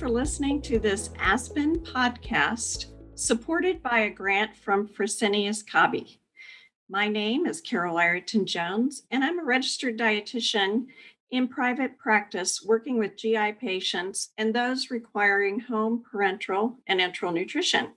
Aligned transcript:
for 0.00 0.08
listening 0.08 0.62
to 0.62 0.78
this 0.78 1.10
Aspen 1.18 1.78
podcast 1.80 2.86
supported 3.16 3.82
by 3.82 3.98
a 3.98 4.10
grant 4.10 4.56
from 4.56 4.88
Fresenius 4.88 5.62
Kabi. 5.62 6.16
My 6.88 7.06
name 7.06 7.44
is 7.44 7.60
Carol 7.60 7.98
Ireton 7.98 8.46
Jones, 8.46 9.02
and 9.10 9.22
I'm 9.22 9.38
a 9.38 9.44
registered 9.44 9.98
dietitian 9.98 10.86
in 11.30 11.48
private 11.48 11.98
practice 11.98 12.64
working 12.64 12.98
with 12.98 13.18
GI 13.18 13.52
patients 13.60 14.30
and 14.38 14.54
those 14.54 14.90
requiring 14.90 15.60
home 15.60 16.02
parenteral 16.10 16.76
and 16.86 16.98
enteral 16.98 17.34
nutrition. 17.34 17.90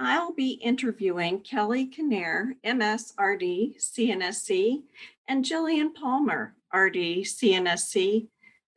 I'll 0.00 0.32
be 0.32 0.54
interviewing 0.54 1.42
Kelly 1.42 1.88
Kinnare, 1.88 2.54
MSRD, 2.66 3.76
CNSC, 3.80 4.82
and 5.28 5.44
Jillian 5.44 5.94
Palmer, 5.94 6.56
RD, 6.74 7.22
CNSC, 7.22 8.26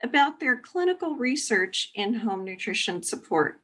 about 0.03 0.39
their 0.39 0.57
clinical 0.57 1.15
research 1.15 1.91
in 1.95 2.13
home 2.13 2.43
nutrition 2.43 3.01
support. 3.01 3.59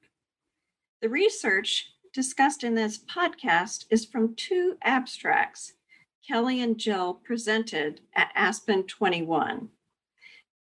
The 1.01 1.09
research 1.09 1.93
discussed 2.13 2.63
in 2.63 2.75
this 2.75 2.97
podcast 2.97 3.85
is 3.89 4.05
from 4.05 4.35
two 4.35 4.77
abstracts 4.83 5.73
Kelly 6.27 6.61
and 6.61 6.77
Jill 6.77 7.15
presented 7.15 8.01
at 8.15 8.31
Aspen 8.35 8.83
21. 8.83 9.69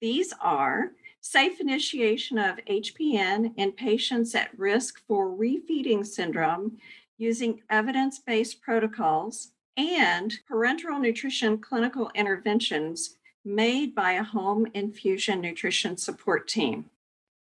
These 0.01 0.33
are 0.41 0.93
safe 1.21 1.61
initiation 1.61 2.39
of 2.39 2.59
HPN 2.69 3.55
in 3.57 3.73
patients 3.73 4.35
at 4.35 4.57
risk 4.57 5.03
for 5.07 5.29
refeeding 5.29 6.07
syndrome 6.07 6.79
using 7.19 7.61
evidence 7.69 8.21
based 8.21 8.63
protocols 8.63 9.49
and 9.77 10.39
parenteral 10.51 11.01
nutrition 11.01 11.59
clinical 11.59 12.11
interventions 12.15 13.17
made 13.49 13.95
by 13.95 14.13
a 14.13 14.23
home 14.23 14.67
infusion 14.75 15.41
nutrition 15.41 15.97
support 15.97 16.47
team. 16.47 16.85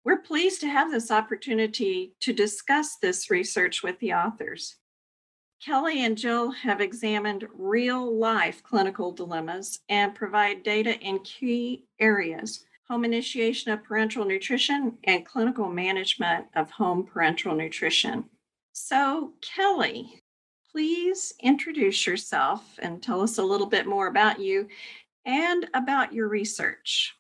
We're 0.05 0.19
pleased 0.19 0.61
to 0.63 0.69
have 0.69 0.91
this 0.91 1.11
opportunity 1.11 2.13
to 2.21 2.33
discuss 2.33 2.97
this 2.97 3.31
research 3.31 3.83
with 3.83 3.99
the 4.01 4.13
authors. 4.13 4.77
Kelly 5.65 6.05
and 6.05 6.19
Jill 6.19 6.51
have 6.51 6.81
examined 6.81 7.47
real 7.57 8.19
life 8.19 8.65
clinical 8.65 9.13
dilemmas 9.13 9.79
and 9.89 10.13
provide 10.13 10.65
data 10.65 10.99
in 10.99 11.21
key 11.21 11.85
areas 12.01 12.65
home 12.89 13.05
initiation 13.07 13.73
of 13.73 13.83
parenteral 13.83 14.27
nutrition 14.27 14.99
and 15.05 15.25
clinical 15.25 15.69
management 15.69 16.45
of 16.57 16.71
home 16.71 17.07
parenteral 17.07 17.57
nutrition. 17.57 18.25
So, 18.73 19.33
Kelly, 19.41 20.21
please 20.71 21.33
introduce 21.41 22.07
yourself 22.07 22.79
and 22.83 23.03
tell 23.03 23.23
us 23.23 23.39
a 23.39 23.43
little 23.43 23.67
bit 23.67 23.87
more 23.87 24.09
about 24.09 24.41
you 24.41 24.69
and 25.25 25.69
about 25.75 26.13
your 26.13 26.29
research. 26.29 27.15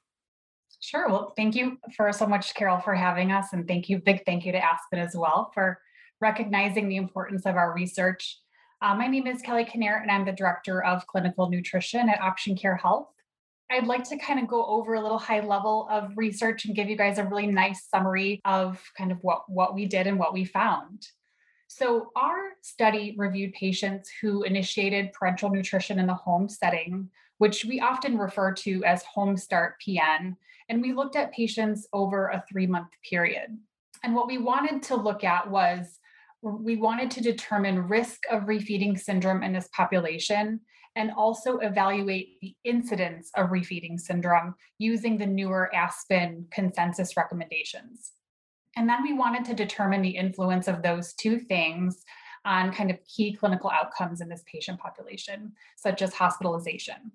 Sure. 0.81 1.09
Well, 1.09 1.33
thank 1.37 1.55
you 1.55 1.79
for 1.97 2.13
so 2.13 2.27
much, 2.27 2.55
Carol, 2.55 2.81
for 2.81 2.95
having 2.95 3.31
us. 3.31 3.53
And 3.53 3.69
thank 3.69 3.89
you, 3.89 3.99
big 3.99 4.25
thank 4.27 4.45
you 4.45 4.53
to 4.53 4.59
Aspen 4.59 4.99
as 4.99 5.15
well 5.15 5.51
for 5.55 5.81
recognizing 6.21 6.89
the 6.89 6.97
importance 6.97 7.47
of 7.47 7.57
our 7.57 7.73
research. 7.73 8.39
Uh, 8.81 8.97
my 8.97 9.07
name 9.07 9.29
is 9.29 9.43
Kelly 9.43 9.65
Kinnare, 9.65 10.03
and 10.03 10.11
I'm 10.11 10.25
the 10.25 10.33
Director 10.33 10.83
of 10.83 11.07
Clinical 11.07 11.49
Nutrition 11.49 12.09
at 12.09 12.21
Option 12.21 12.57
Care 12.57 12.77
Health. 12.77 13.11
I'd 13.71 13.87
like 13.87 14.03
to 14.09 14.19
kind 14.19 14.41
of 14.41 14.49
go 14.49 14.67
over 14.67 14.95
a 14.95 15.01
little 15.01 15.21
high 15.21 15.41
level 15.41 15.87
of 15.89 16.13
research 16.17 16.65
and 16.65 16.75
give 16.75 16.91
you 16.91 16.97
guys 16.97 17.19
a 17.19 17.25
really 17.25 17.47
nice 17.47 17.87
summary 17.89 18.41
of 18.45 18.83
kind 18.99 19.13
of 19.13 19.19
what, 19.23 19.49
what 19.49 19.75
we 19.75 19.87
did 19.87 20.09
and 20.09 20.19
what 20.19 20.35
we 20.35 20.45
found. 20.45 21.07
So, 21.69 22.11
our 22.17 22.51
study 22.61 23.15
reviewed 23.17 23.55
patients 23.55 24.11
who 24.21 24.43
initiated 24.43 25.13
parenteral 25.15 25.53
nutrition 25.53 25.99
in 25.99 26.07
the 26.07 26.15
home 26.15 26.49
setting, 26.49 27.09
which 27.43 27.65
we 27.65 27.81
often 27.81 28.17
refer 28.17 28.53
to 28.53 28.85
as 28.85 29.03
Home 29.03 29.37
Start 29.37 29.75
PN. 29.85 30.37
And 30.69 30.81
we 30.81 30.93
looked 30.93 31.17
at 31.17 31.33
patients 31.33 31.89
over 31.93 32.29
a 32.29 32.45
three 32.49 32.69
month 32.69 32.91
period. 33.03 33.59
And 34.05 34.15
what 34.15 34.29
we 34.29 34.39
wanted 34.39 34.81
to 34.85 34.95
look 34.95 35.25
at 35.25 35.51
was 35.51 35.99
we 36.41 36.77
wanted 36.77 37.11
to 37.11 37.21
determine 37.21 37.89
risk 37.89 38.21
of 38.31 38.43
refeeding 38.43 38.97
syndrome 38.97 39.43
in 39.43 39.53
this 39.53 39.69
population 39.77 40.61
and 40.95 41.11
also 41.17 41.59
evaluate 41.59 42.39
the 42.41 42.55
incidence 42.63 43.33
of 43.37 43.49
refeeding 43.49 43.99
syndrome 43.99 44.55
using 44.79 45.19
the 45.19 45.27
newer 45.27 45.69
Aspen 45.75 46.47
consensus 46.53 47.17
recommendations. 47.17 48.13
And 48.77 48.89
then 48.89 49.03
we 49.03 49.15
wanted 49.15 49.45
to 49.47 49.55
determine 49.55 50.03
the 50.03 50.11
influence 50.11 50.69
of 50.69 50.81
those 50.81 51.13
two 51.15 51.41
things 51.41 52.05
on 52.45 52.73
kind 52.73 52.93
of 52.93 52.99
key 53.05 53.33
clinical 53.33 53.71
outcomes 53.71 54.21
in 54.21 54.29
this 54.29 54.45
patient 54.47 54.79
population, 54.79 55.53
such 55.77 56.03
as 56.03 56.15
hospitalization. 56.15 57.11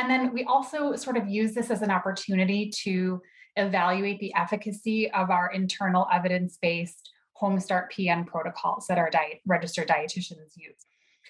And 0.00 0.08
then 0.08 0.32
we 0.32 0.44
also 0.44 0.96
sort 0.96 1.18
of 1.18 1.28
use 1.28 1.52
this 1.52 1.70
as 1.70 1.82
an 1.82 1.90
opportunity 1.90 2.72
to 2.84 3.20
evaluate 3.56 4.18
the 4.18 4.32
efficacy 4.34 5.10
of 5.10 5.28
our 5.28 5.52
internal 5.52 6.06
evidence 6.10 6.56
based 6.60 7.10
Home 7.34 7.60
Start 7.60 7.92
PN 7.92 8.26
protocols 8.26 8.86
that 8.88 8.96
our 8.96 9.10
diet, 9.10 9.40
registered 9.46 9.88
dietitians 9.88 10.56
use. 10.56 10.86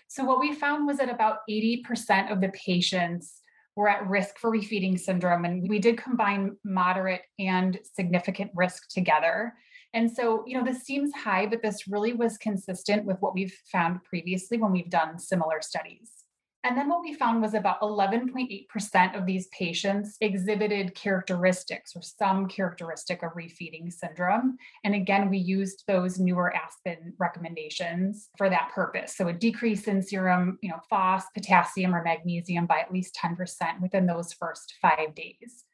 So, 0.06 0.22
what 0.25 0.38
we 0.38 0.54
found 0.54 0.86
was 0.86 0.98
that 0.98 1.09
about 1.09 1.38
80% 1.50 2.30
of 2.30 2.41
the 2.41 2.50
patients 2.50 3.41
were 3.75 3.88
at 3.88 4.09
risk 4.09 4.38
for 4.38 4.53
refeeding 4.53 4.98
syndrome, 5.00 5.44
and 5.44 5.69
we 5.69 5.80
did 5.80 5.98
combine 5.98 6.56
moderate 6.64 7.22
and 7.41 7.76
significant 7.82 8.53
risk 8.54 8.88
together. 8.88 9.53
And 9.94 10.09
so, 10.09 10.44
you 10.47 10.56
know, 10.56 10.64
this 10.64 10.82
seems 10.82 11.12
high, 11.12 11.47
but 11.47 11.60
this 11.60 11.88
really 11.88 12.12
was 12.12 12.38
consistent 12.38 13.04
with 13.04 13.16
what 13.19 13.34
we've 13.34 13.56
found 13.72 14.04
previously 14.04 14.59
when 14.59 14.70
we've 14.70 14.91
done 14.91 15.19
similar 15.19 15.60
studies. 15.60 16.19
And 16.62 16.76
then 16.76 16.91
what 16.91 17.00
we 17.00 17.15
found 17.15 17.41
was 17.41 17.54
about 17.54 17.81
11.8% 17.81 19.19
of 19.19 19.25
these 19.25 19.47
patients 19.48 20.19
exhibited 20.21 20.94
characteristics 20.94 21.97
or 21.97 22.03
some 22.03 22.48
characteristic 22.48 23.22
of 23.22 23.32
refeeding 23.32 23.91
syndrome. 23.91 24.59
And 24.84 24.94
again, 24.94 25.31
we 25.31 25.38
used 25.38 25.84
those 25.87 26.19
newer 26.19 26.54
Aspen 26.54 27.15
recommendations 27.19 28.28
for 28.37 28.50
that 28.50 28.72
purpose. 28.75 29.16
So 29.16 29.28
a 29.28 29.32
decrease 29.32 29.88
in 29.88 30.03
serum, 30.03 30.59
you 30.60 30.69
know, 30.69 30.81
phos, 30.91 31.22
potassium, 31.32 31.94
or 31.94 32.03
magnesium 32.03 32.66
by 32.66 32.81
at 32.81 32.92
least 32.92 33.16
10% 33.16 33.81
within 33.81 34.04
those 34.04 34.34
first 34.34 34.75
five 34.82 35.15
days 35.15 35.65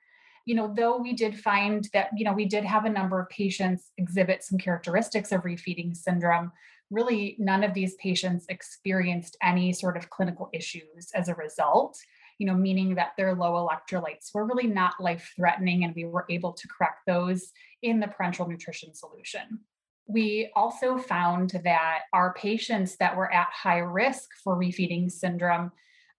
you 0.46 0.54
know, 0.54 0.72
though 0.74 0.96
we 0.96 1.12
did 1.12 1.38
find 1.38 1.88
that, 1.92 2.10
you 2.16 2.24
know, 2.24 2.32
we 2.32 2.46
did 2.46 2.64
have 2.64 2.84
a 2.84 2.90
number 2.90 3.20
of 3.20 3.28
patients 3.28 3.90
exhibit 3.98 4.44
some 4.44 4.58
characteristics 4.58 5.32
of 5.32 5.42
refeeding 5.42 5.94
syndrome, 5.94 6.52
really 6.90 7.36
none 7.38 7.64
of 7.64 7.74
these 7.74 7.94
patients 7.96 8.46
experienced 8.48 9.36
any 9.42 9.72
sort 9.72 9.96
of 9.96 10.10
clinical 10.10 10.48
issues 10.52 11.10
as 11.14 11.28
a 11.28 11.34
result 11.34 11.98
you 12.38 12.46
know 12.46 12.54
meaning 12.54 12.94
that 12.94 13.12
their 13.16 13.34
low 13.34 13.52
electrolytes 13.52 14.34
were 14.34 14.44
really 14.44 14.66
not 14.66 14.94
life 15.00 15.32
threatening 15.36 15.84
and 15.84 15.94
we 15.94 16.04
were 16.04 16.26
able 16.28 16.52
to 16.52 16.68
correct 16.68 17.00
those 17.06 17.52
in 17.82 18.00
the 18.00 18.06
parenteral 18.06 18.48
nutrition 18.48 18.94
solution. 18.94 19.60
We 20.08 20.50
also 20.54 20.98
found 20.98 21.50
that 21.64 22.00
our 22.12 22.34
patients 22.34 22.96
that 22.96 23.16
were 23.16 23.32
at 23.32 23.48
high 23.50 23.78
risk 23.78 24.28
for 24.44 24.56
refeeding 24.56 25.10
syndrome 25.10 25.72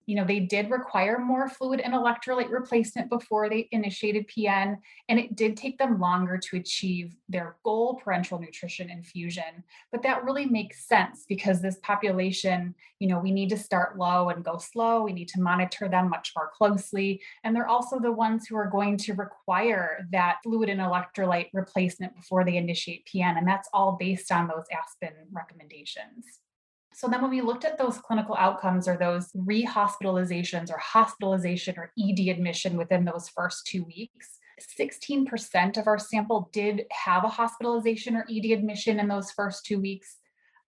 you 0.07 0.15
know, 0.15 0.23
they 0.23 0.39
did 0.39 0.71
require 0.71 1.19
more 1.19 1.49
fluid 1.49 1.81
and 1.81 1.93
electrolyte 1.93 2.49
replacement 2.49 3.09
before 3.09 3.49
they 3.49 3.67
initiated 3.73 4.25
PN, 4.29 4.77
and 5.09 5.19
it 5.19 5.35
did 5.35 5.57
take 5.57 5.77
them 5.77 5.99
longer 5.99 6.37
to 6.37 6.55
achieve 6.55 7.13
their 7.27 7.57
goal 7.63 8.01
parenteral 8.03 8.39
nutrition 8.39 8.89
infusion. 8.89 9.65
But 9.91 10.01
that 10.03 10.23
really 10.23 10.45
makes 10.45 10.87
sense 10.87 11.25
because 11.27 11.61
this 11.61 11.77
population, 11.83 12.73
you 12.99 13.09
know, 13.09 13.19
we 13.19 13.31
need 13.31 13.49
to 13.49 13.57
start 13.57 13.97
low 13.97 14.29
and 14.29 14.45
go 14.45 14.57
slow. 14.57 15.03
We 15.03 15.11
need 15.11 15.27
to 15.29 15.41
monitor 15.41 15.89
them 15.89 16.09
much 16.09 16.31
more 16.37 16.51
closely. 16.57 17.21
And 17.43 17.53
they're 17.53 17.67
also 17.67 17.99
the 17.99 18.11
ones 18.11 18.47
who 18.47 18.55
are 18.55 18.69
going 18.69 18.95
to 18.99 19.13
require 19.13 20.07
that 20.13 20.37
fluid 20.41 20.69
and 20.69 20.79
electrolyte 20.79 21.49
replacement 21.51 22.15
before 22.15 22.45
they 22.45 22.55
initiate 22.55 23.09
PN. 23.13 23.37
And 23.37 23.47
that's 23.47 23.67
all 23.73 23.97
based 23.99 24.31
on 24.31 24.47
those 24.47 24.65
Aspen 24.71 25.11
recommendations. 25.33 26.39
So 26.97 27.07
then 27.07 27.21
when 27.21 27.29
we 27.29 27.41
looked 27.41 27.63
at 27.63 27.77
those 27.77 27.99
clinical 27.99 28.35
outcomes 28.39 28.87
or 28.87 28.97
those 28.97 29.31
rehospitalizations 29.33 30.71
or 30.71 30.79
hospitalization 30.79 31.75
or 31.77 31.91
ED 31.95 32.27
admission 32.29 32.75
within 32.75 33.05
those 33.05 33.29
first 33.29 33.67
two 33.67 33.83
weeks, 33.83 34.39
16% 34.79 35.77
of 35.77 35.85
our 35.85 35.99
sample 35.99 36.49
did 36.51 36.85
have 36.91 37.23
a 37.23 37.27
hospitalization 37.27 38.15
or 38.15 38.25
ED 38.27 38.45
admission 38.45 38.99
in 38.99 39.07
those 39.07 39.29
first 39.29 39.63
two 39.63 39.79
weeks. 39.79 40.15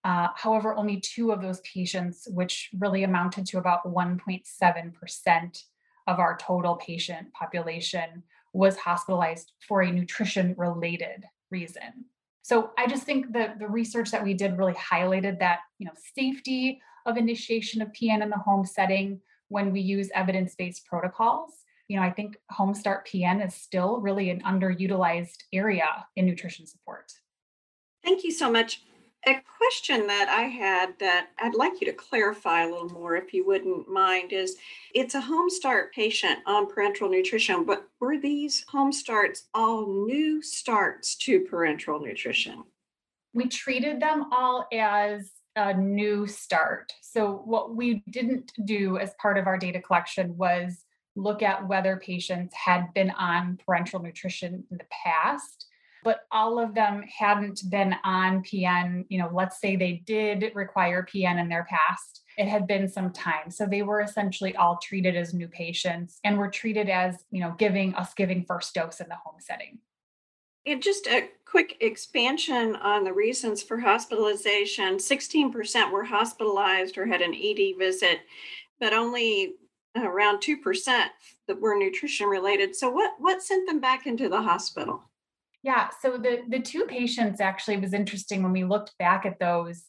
Uh, 0.03 0.27
however, 0.35 0.75
only 0.75 0.99
two 0.99 1.31
of 1.31 1.41
those 1.41 1.61
patients, 1.61 2.27
which 2.29 2.69
really 2.77 3.03
amounted 3.03 3.47
to 3.47 3.57
about 3.57 3.83
1.7% 3.83 5.63
of 6.05 6.19
our 6.19 6.37
total 6.37 6.75
patient 6.75 7.33
population, 7.33 8.21
was 8.53 8.77
hospitalized 8.77 9.53
for 9.67 9.81
a 9.81 9.91
nutrition 9.91 10.53
related 10.59 11.25
reason. 11.49 12.05
So 12.49 12.71
I 12.79 12.87
just 12.87 13.03
think 13.03 13.31
that 13.33 13.59
the 13.59 13.67
research 13.67 14.09
that 14.09 14.23
we 14.23 14.33
did 14.33 14.57
really 14.57 14.73
highlighted 14.73 15.37
that, 15.37 15.59
you 15.77 15.85
know, 15.85 15.91
safety 16.15 16.81
of 17.05 17.15
initiation 17.15 17.79
of 17.79 17.89
PN 17.89 18.23
in 18.23 18.31
the 18.31 18.39
home 18.39 18.65
setting 18.65 19.21
when 19.49 19.71
we 19.71 19.81
use 19.81 20.09
evidence-based 20.15 20.83
protocols. 20.87 21.53
You 21.89 21.97
know, 21.97 22.01
I 22.01 22.09
think 22.09 22.37
Home 22.49 22.73
Start 22.73 23.07
PN 23.07 23.45
is 23.45 23.53
still 23.53 23.99
really 24.01 24.31
an 24.31 24.41
underutilized 24.41 25.43
area 25.53 25.85
in 26.15 26.25
nutrition 26.25 26.65
support. 26.65 27.11
Thank 28.03 28.23
you 28.23 28.31
so 28.31 28.51
much. 28.51 28.81
A 29.27 29.41
question 29.57 30.07
that 30.07 30.29
I 30.29 30.43
had 30.43 30.97
that 30.99 31.29
I'd 31.39 31.55
like 31.55 31.81
you 31.81 31.87
to 31.87 31.93
clarify 31.93 32.63
a 32.63 32.69
little 32.69 32.89
more, 32.89 33.15
if 33.15 33.33
you 33.33 33.45
wouldn't 33.45 33.89
mind, 33.89 34.31
is 34.31 34.55
it's 34.95 35.15
a 35.15 35.21
home 35.21 35.49
start 35.49 35.93
patient 35.93 36.39
on 36.45 36.67
parenteral 36.67 37.11
nutrition, 37.11 37.65
but 37.65 37.87
were 37.99 38.17
these 38.17 38.63
home 38.69 38.91
starts 38.91 39.47
all 39.53 40.05
new 40.05 40.41
starts 40.41 41.15
to 41.17 41.41
parenteral 41.41 42.01
nutrition? 42.01 42.63
We 43.33 43.47
treated 43.47 44.01
them 44.01 44.25
all 44.31 44.67
as 44.71 45.29
a 45.55 45.73
new 45.73 46.25
start. 46.25 46.93
So, 47.01 47.41
what 47.45 47.75
we 47.75 48.01
didn't 48.09 48.53
do 48.65 48.97
as 48.97 49.13
part 49.15 49.37
of 49.37 49.47
our 49.47 49.57
data 49.57 49.81
collection 49.81 50.37
was 50.37 50.85
look 51.15 51.43
at 51.43 51.67
whether 51.67 51.97
patients 51.97 52.55
had 52.55 52.93
been 52.93 53.09
on 53.11 53.59
parenteral 53.67 54.01
nutrition 54.01 54.63
in 54.71 54.77
the 54.77 54.85
past 55.03 55.65
but 56.03 56.21
all 56.31 56.59
of 56.59 56.73
them 56.73 57.03
hadn't 57.03 57.61
been 57.69 57.95
on 58.03 58.43
PN. 58.43 59.05
You 59.09 59.19
know, 59.19 59.29
let's 59.33 59.59
say 59.59 59.75
they 59.75 60.03
did 60.05 60.51
require 60.55 61.05
PN 61.05 61.39
in 61.39 61.49
their 61.49 61.65
past. 61.69 62.23
It 62.37 62.47
had 62.47 62.67
been 62.67 62.87
some 62.87 63.11
time. 63.11 63.51
So 63.51 63.65
they 63.65 63.81
were 63.81 64.01
essentially 64.01 64.55
all 64.55 64.79
treated 64.81 65.15
as 65.15 65.33
new 65.33 65.47
patients 65.47 66.19
and 66.23 66.37
were 66.37 66.49
treated 66.49 66.89
as, 66.89 67.25
you 67.31 67.41
know, 67.41 67.53
giving 67.57 67.93
us 67.95 68.13
giving 68.13 68.45
first 68.45 68.73
dose 68.73 69.01
in 69.01 69.09
the 69.09 69.15
home 69.15 69.39
setting. 69.39 69.79
And 70.65 70.83
just 70.83 71.07
a 71.07 71.29
quick 71.45 71.77
expansion 71.81 72.75
on 72.75 73.03
the 73.03 73.13
reasons 73.13 73.63
for 73.63 73.79
hospitalization 73.79 74.97
16% 74.97 75.91
were 75.91 76.03
hospitalized 76.03 76.97
or 76.97 77.07
had 77.07 77.21
an 77.21 77.33
ED 77.33 77.77
visit, 77.79 78.19
but 78.79 78.93
only 78.93 79.55
around 79.95 80.41
2% 80.41 81.07
that 81.47 81.59
were 81.59 81.77
nutrition 81.77 82.27
related. 82.27 82.75
So, 82.75 82.89
what, 82.89 83.13
what 83.17 83.41
sent 83.41 83.67
them 83.67 83.79
back 83.79 84.05
into 84.05 84.29
the 84.29 84.41
hospital? 84.41 85.08
Yeah, 85.61 85.89
so 86.01 86.17
the 86.17 86.39
the 86.47 86.59
two 86.59 86.85
patients 86.85 87.41
actually 87.41 87.77
was 87.77 87.93
interesting 87.93 88.43
when 88.43 88.53
we 88.53 88.63
looked 88.63 88.97
back 88.97 89.25
at 89.25 89.39
those. 89.39 89.83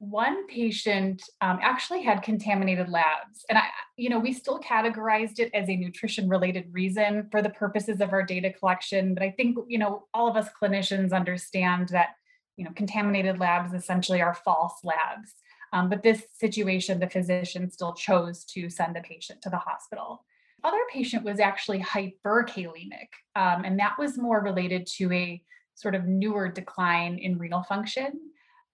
One 0.00 0.48
patient 0.48 1.22
um, 1.40 1.60
actually 1.62 2.02
had 2.02 2.24
contaminated 2.24 2.88
labs, 2.88 3.44
and 3.48 3.56
I, 3.56 3.62
you 3.96 4.10
know, 4.10 4.18
we 4.18 4.32
still 4.32 4.58
categorized 4.58 5.38
it 5.38 5.54
as 5.54 5.68
a 5.68 5.76
nutrition 5.76 6.28
related 6.28 6.66
reason 6.72 7.28
for 7.30 7.40
the 7.40 7.50
purposes 7.50 8.00
of 8.00 8.12
our 8.12 8.24
data 8.24 8.52
collection. 8.52 9.14
But 9.14 9.22
I 9.22 9.30
think 9.30 9.58
you 9.68 9.78
know 9.78 10.06
all 10.12 10.28
of 10.28 10.36
us 10.36 10.48
clinicians 10.60 11.12
understand 11.12 11.90
that 11.90 12.16
you 12.56 12.64
know 12.64 12.72
contaminated 12.74 13.38
labs 13.38 13.72
essentially 13.74 14.20
are 14.20 14.34
false 14.34 14.74
labs. 14.82 15.34
Um, 15.72 15.88
but 15.88 16.02
this 16.02 16.24
situation, 16.34 16.98
the 16.98 17.08
physician 17.08 17.70
still 17.70 17.94
chose 17.94 18.44
to 18.46 18.68
send 18.68 18.96
the 18.96 19.00
patient 19.00 19.40
to 19.42 19.50
the 19.50 19.56
hospital 19.56 20.24
other 20.64 20.80
patient 20.92 21.24
was 21.24 21.40
actually 21.40 21.80
hyperkalemic, 21.80 23.08
um, 23.36 23.64
and 23.64 23.78
that 23.78 23.98
was 23.98 24.18
more 24.18 24.40
related 24.40 24.86
to 24.98 25.12
a 25.12 25.42
sort 25.74 25.94
of 25.94 26.06
newer 26.06 26.48
decline 26.48 27.18
in 27.18 27.38
renal 27.38 27.62
function. 27.62 28.20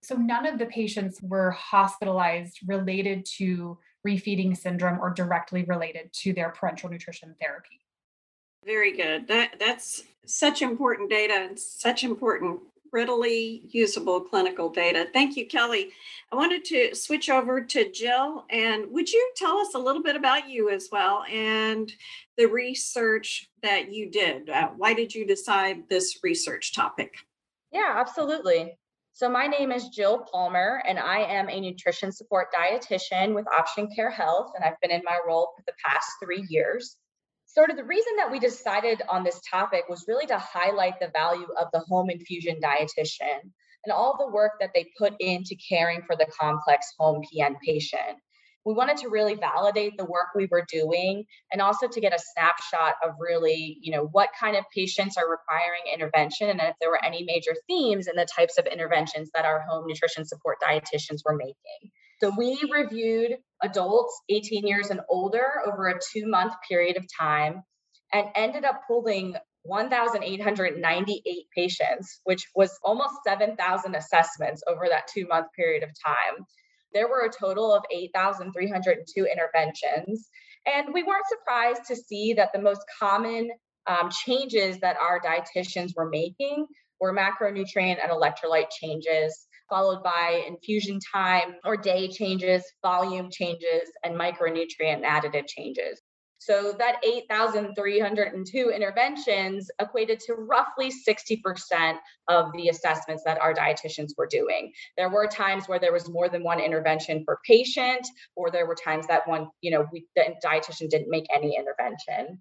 So 0.03 0.15
none 0.15 0.47
of 0.47 0.59
the 0.59 0.67
patients 0.67 1.21
were 1.23 1.51
hospitalized 1.53 2.59
related 2.67 3.27
to 3.39 3.79
refeeding 4.07 4.57
syndrome 4.57 5.01
or 5.01 5.11
directly 5.11 5.65
related 5.65 6.13
to 6.13 6.33
their 6.33 6.53
parenteral 6.53 6.91
nutrition 6.91 7.35
therapy. 7.41 7.81
Very 8.65 8.97
good. 8.97 9.29
That 9.29 9.57
that's 9.59 10.05
such 10.27 10.63
important 10.63 11.11
data 11.11 11.35
and 11.35 11.59
such 11.59 12.05
important 12.05 12.61
readily 12.93 13.63
usable 13.69 14.21
clinical 14.21 14.71
data. 14.71 15.07
Thank 15.13 15.37
you, 15.37 15.47
Kelly. 15.47 15.91
I 16.33 16.37
wanted 16.37 16.65
to 16.67 16.95
switch 16.95 17.31
over 17.31 17.61
to 17.61 17.91
Jill, 17.91 18.45
and 18.51 18.85
would 18.91 19.11
you 19.11 19.33
tell 19.37 19.59
us 19.59 19.75
a 19.75 19.79
little 19.79 20.03
bit 20.03 20.17
about 20.17 20.49
you 20.49 20.71
as 20.71 20.89
well 20.93 21.25
and 21.31 21.93
the 22.37 22.47
research 22.47 23.51
that 23.63 23.93
you 23.93 24.11
did? 24.11 24.51
Uh, 24.51 24.69
why 24.77 24.95
did 24.95 25.15
you 25.15 25.27
decide 25.27 25.89
this 25.89 26.19
research 26.23 26.75
topic? 26.75 27.15
Yeah, 27.73 27.95
absolutely. 27.97 28.79
So, 29.13 29.29
my 29.29 29.47
name 29.47 29.73
is 29.73 29.89
Jill 29.89 30.21
Palmer, 30.31 30.83
and 30.87 30.99
I 30.99 31.19
am 31.19 31.49
a 31.49 31.61
nutrition 31.61 32.13
support 32.13 32.49
dietitian 32.53 33.35
with 33.35 33.49
Option 33.49 33.89
Care 33.89 34.11
Health, 34.11 34.53
and 34.55 34.65
I've 34.65 34.81
been 34.81 34.93
in 34.93 35.03
my 35.05 35.19
role 35.27 35.53
for 35.57 35.65
the 35.67 35.73
past 35.85 36.09
three 36.23 36.47
years 36.49 36.97
sort 37.49 37.71
of 37.71 37.77
the 37.77 37.85
reason 37.85 38.13
that 38.17 38.31
we 38.31 38.39
decided 38.39 39.03
on 39.09 39.25
this 39.25 39.41
topic 39.51 39.85
was 39.89 40.05
really 40.07 40.27
to 40.27 40.39
highlight 40.39 41.01
the 41.01 41.11
value 41.15 41.49
of 41.59 41.69
the 41.73 41.81
home 41.81 42.11
infusion 42.11 42.61
dietitian 42.63 43.41
and 43.85 43.93
all 43.93 44.17
the 44.19 44.33
work 44.33 44.53
that 44.61 44.71
they 44.75 44.87
put 44.99 45.15
into 45.19 45.57
caring 45.69 46.03
for 46.03 46.15
the 46.15 46.27
complex 46.39 46.93
home 46.99 47.23
PN 47.23 47.57
patient. 47.65 48.19
We 48.67 48.75
wanted 48.75 48.99
to 48.99 49.09
really 49.09 49.35
validate 49.35 49.97
the 49.97 50.05
work 50.05 50.29
we 50.35 50.47
were 50.51 50.67
doing 50.71 51.25
and 51.51 51.63
also 51.63 51.89
to 51.89 52.01
get 52.01 52.13
a 52.13 52.19
snapshot 52.19 52.97
of 53.03 53.15
really, 53.19 53.79
you 53.81 53.93
know, 53.93 54.09
what 54.13 54.29
kind 54.39 54.57
of 54.57 54.65
patients 54.75 55.17
are 55.17 55.31
requiring 55.31 55.93
intervention 55.93 56.51
and 56.51 56.61
if 56.61 56.75
there 56.81 56.91
were 56.91 57.03
any 57.03 57.25
major 57.25 57.55
themes 57.67 58.09
in 58.09 58.17
the 58.17 58.27
types 58.37 58.59
of 58.59 58.67
interventions 58.67 59.31
that 59.35 59.47
our 59.47 59.61
home 59.61 59.87
nutrition 59.87 60.27
support 60.27 60.59
dietitians 60.63 61.21
were 61.25 61.37
making. 61.37 61.91
So 62.21 62.33
we 62.37 62.61
reviewed 62.73 63.37
adults 63.63 64.21
18 64.29 64.67
years 64.67 64.91
and 64.91 65.01
older 65.09 65.63
over 65.67 65.89
a 65.89 65.99
two 66.13 66.27
month 66.27 66.53
period 66.69 66.97
of 66.97 67.07
time 67.19 67.63
and 68.13 68.29
ended 68.35 68.65
up 68.65 68.83
pulling 68.87 69.37
1,898 69.63 71.47
patients, 71.55 72.21
which 72.25 72.47
was 72.55 72.79
almost 72.83 73.15
7,000 73.25 73.95
assessments 73.95 74.63
over 74.67 74.87
that 74.89 75.09
two 75.13 75.27
month 75.29 75.49
period 75.55 75.83
of 75.83 75.91
time. 76.05 76.45
There 76.95 77.09
were 77.09 77.27
a 77.27 77.31
total 77.31 77.75
of 77.75 77.85
8,302 77.91 79.27
interventions. 79.27 80.29
And 80.67 80.93
we 80.93 81.03
weren't 81.03 81.25
surprised 81.29 81.83
to 81.89 81.97
see 81.97 82.33
that 82.35 82.53
the 82.53 82.61
most 82.61 82.81
common 82.99 83.51
um, 83.87 84.11
changes 84.11 84.81
that 84.81 84.97
our 84.97 85.21
dietitians 85.21 85.93
were 85.97 86.09
making 86.09 86.67
were 87.01 87.15
macronutrient 87.15 87.99
and 88.03 88.11
electrolyte 88.11 88.71
changes 88.71 89.48
followed 89.69 90.03
by 90.03 90.45
infusion 90.47 90.99
time 91.13 91.57
or 91.65 91.77
day 91.77 92.09
changes, 92.09 92.65
volume 92.83 93.31
changes, 93.31 93.91
and 94.05 94.15
micronutrient 94.15 95.05
additive 95.05 95.47
changes. 95.47 96.01
So 96.39 96.73
that 96.79 97.05
8,302 97.05 98.71
interventions 98.71 99.71
equated 99.81 100.21
to 100.21 100.35
roughly 100.35 100.91
60% 100.91 101.99
of 102.29 102.53
the 102.53 102.69
assessments 102.69 103.25
that 103.25 103.41
our 103.41 103.53
dietitians 103.53 104.11
were 104.17 104.29
doing. 104.29 104.73
There 104.97 105.11
were 105.11 105.27
times 105.27 105.69
where 105.69 105.81
there 105.81 105.93
was 105.93 106.09
more 106.09 106.29
than 106.29 106.45
one 106.45 106.61
intervention 106.61 107.25
per 107.27 107.39
patient, 107.45 108.07
or 108.37 108.51
there 108.51 108.67
were 108.67 108.77
times 108.77 109.09
that 109.09 109.27
one, 109.27 109.49
you 109.63 109.73
know, 109.73 109.87
we, 109.93 110.07
the 110.15 110.35
dietitian 110.45 110.89
didn't 110.89 111.11
make 111.11 111.27
any 111.35 111.57
intervention. 111.57 112.41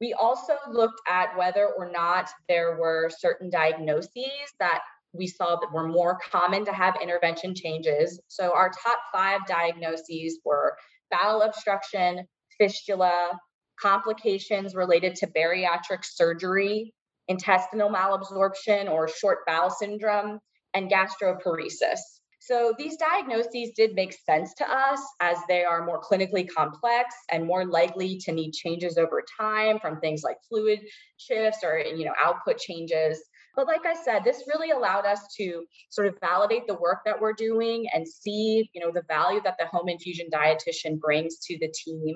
We 0.00 0.14
also 0.14 0.54
looked 0.70 1.00
at 1.06 1.36
whether 1.36 1.66
or 1.66 1.90
not 1.90 2.30
there 2.48 2.76
were 2.76 3.10
certain 3.10 3.50
diagnoses 3.50 4.52
that 4.58 4.82
we 5.14 5.26
saw 5.26 5.56
that 5.56 5.72
were 5.72 5.88
more 5.88 6.18
common 6.30 6.64
to 6.64 6.72
have 6.72 6.96
intervention 7.00 7.54
changes. 7.54 8.20
So 8.28 8.52
our 8.54 8.70
top 8.70 8.98
five 9.12 9.46
diagnoses 9.46 10.40
were 10.44 10.76
bowel 11.10 11.42
obstruction, 11.42 12.26
fistula, 12.58 13.38
complications 13.80 14.74
related 14.74 15.14
to 15.16 15.26
bariatric 15.26 16.04
surgery, 16.04 16.92
intestinal 17.28 17.90
malabsorption 17.90 18.90
or 18.90 19.08
short 19.08 19.38
bowel 19.46 19.70
syndrome, 19.70 20.38
and 20.74 20.90
gastroparesis. 20.90 22.00
So 22.40 22.74
these 22.76 22.98
diagnoses 22.98 23.70
did 23.74 23.94
make 23.94 24.12
sense 24.12 24.52
to 24.58 24.70
us 24.70 25.00
as 25.20 25.38
they 25.48 25.64
are 25.64 25.86
more 25.86 26.02
clinically 26.02 26.46
complex 26.46 27.14
and 27.30 27.46
more 27.46 27.64
likely 27.64 28.18
to 28.18 28.32
need 28.32 28.52
changes 28.52 28.98
over 28.98 29.22
time 29.40 29.78
from 29.78 29.98
things 29.98 30.22
like 30.22 30.36
fluid 30.50 30.80
shifts 31.16 31.60
or 31.64 31.78
you 31.78 32.04
know 32.04 32.12
output 32.22 32.58
changes. 32.58 33.18
But 33.56 33.66
like 33.66 33.86
I 33.86 33.94
said, 33.94 34.24
this 34.24 34.44
really 34.48 34.70
allowed 34.70 35.06
us 35.06 35.20
to 35.36 35.64
sort 35.90 36.08
of 36.08 36.18
validate 36.20 36.66
the 36.66 36.74
work 36.74 37.00
that 37.04 37.20
we're 37.20 37.32
doing 37.32 37.86
and 37.92 38.06
see, 38.06 38.68
you 38.72 38.80
know, 38.80 38.90
the 38.92 39.04
value 39.08 39.40
that 39.44 39.56
the 39.58 39.66
home 39.66 39.88
infusion 39.88 40.26
dietitian 40.32 40.98
brings 40.98 41.38
to 41.46 41.58
the 41.58 41.72
team. 41.84 42.14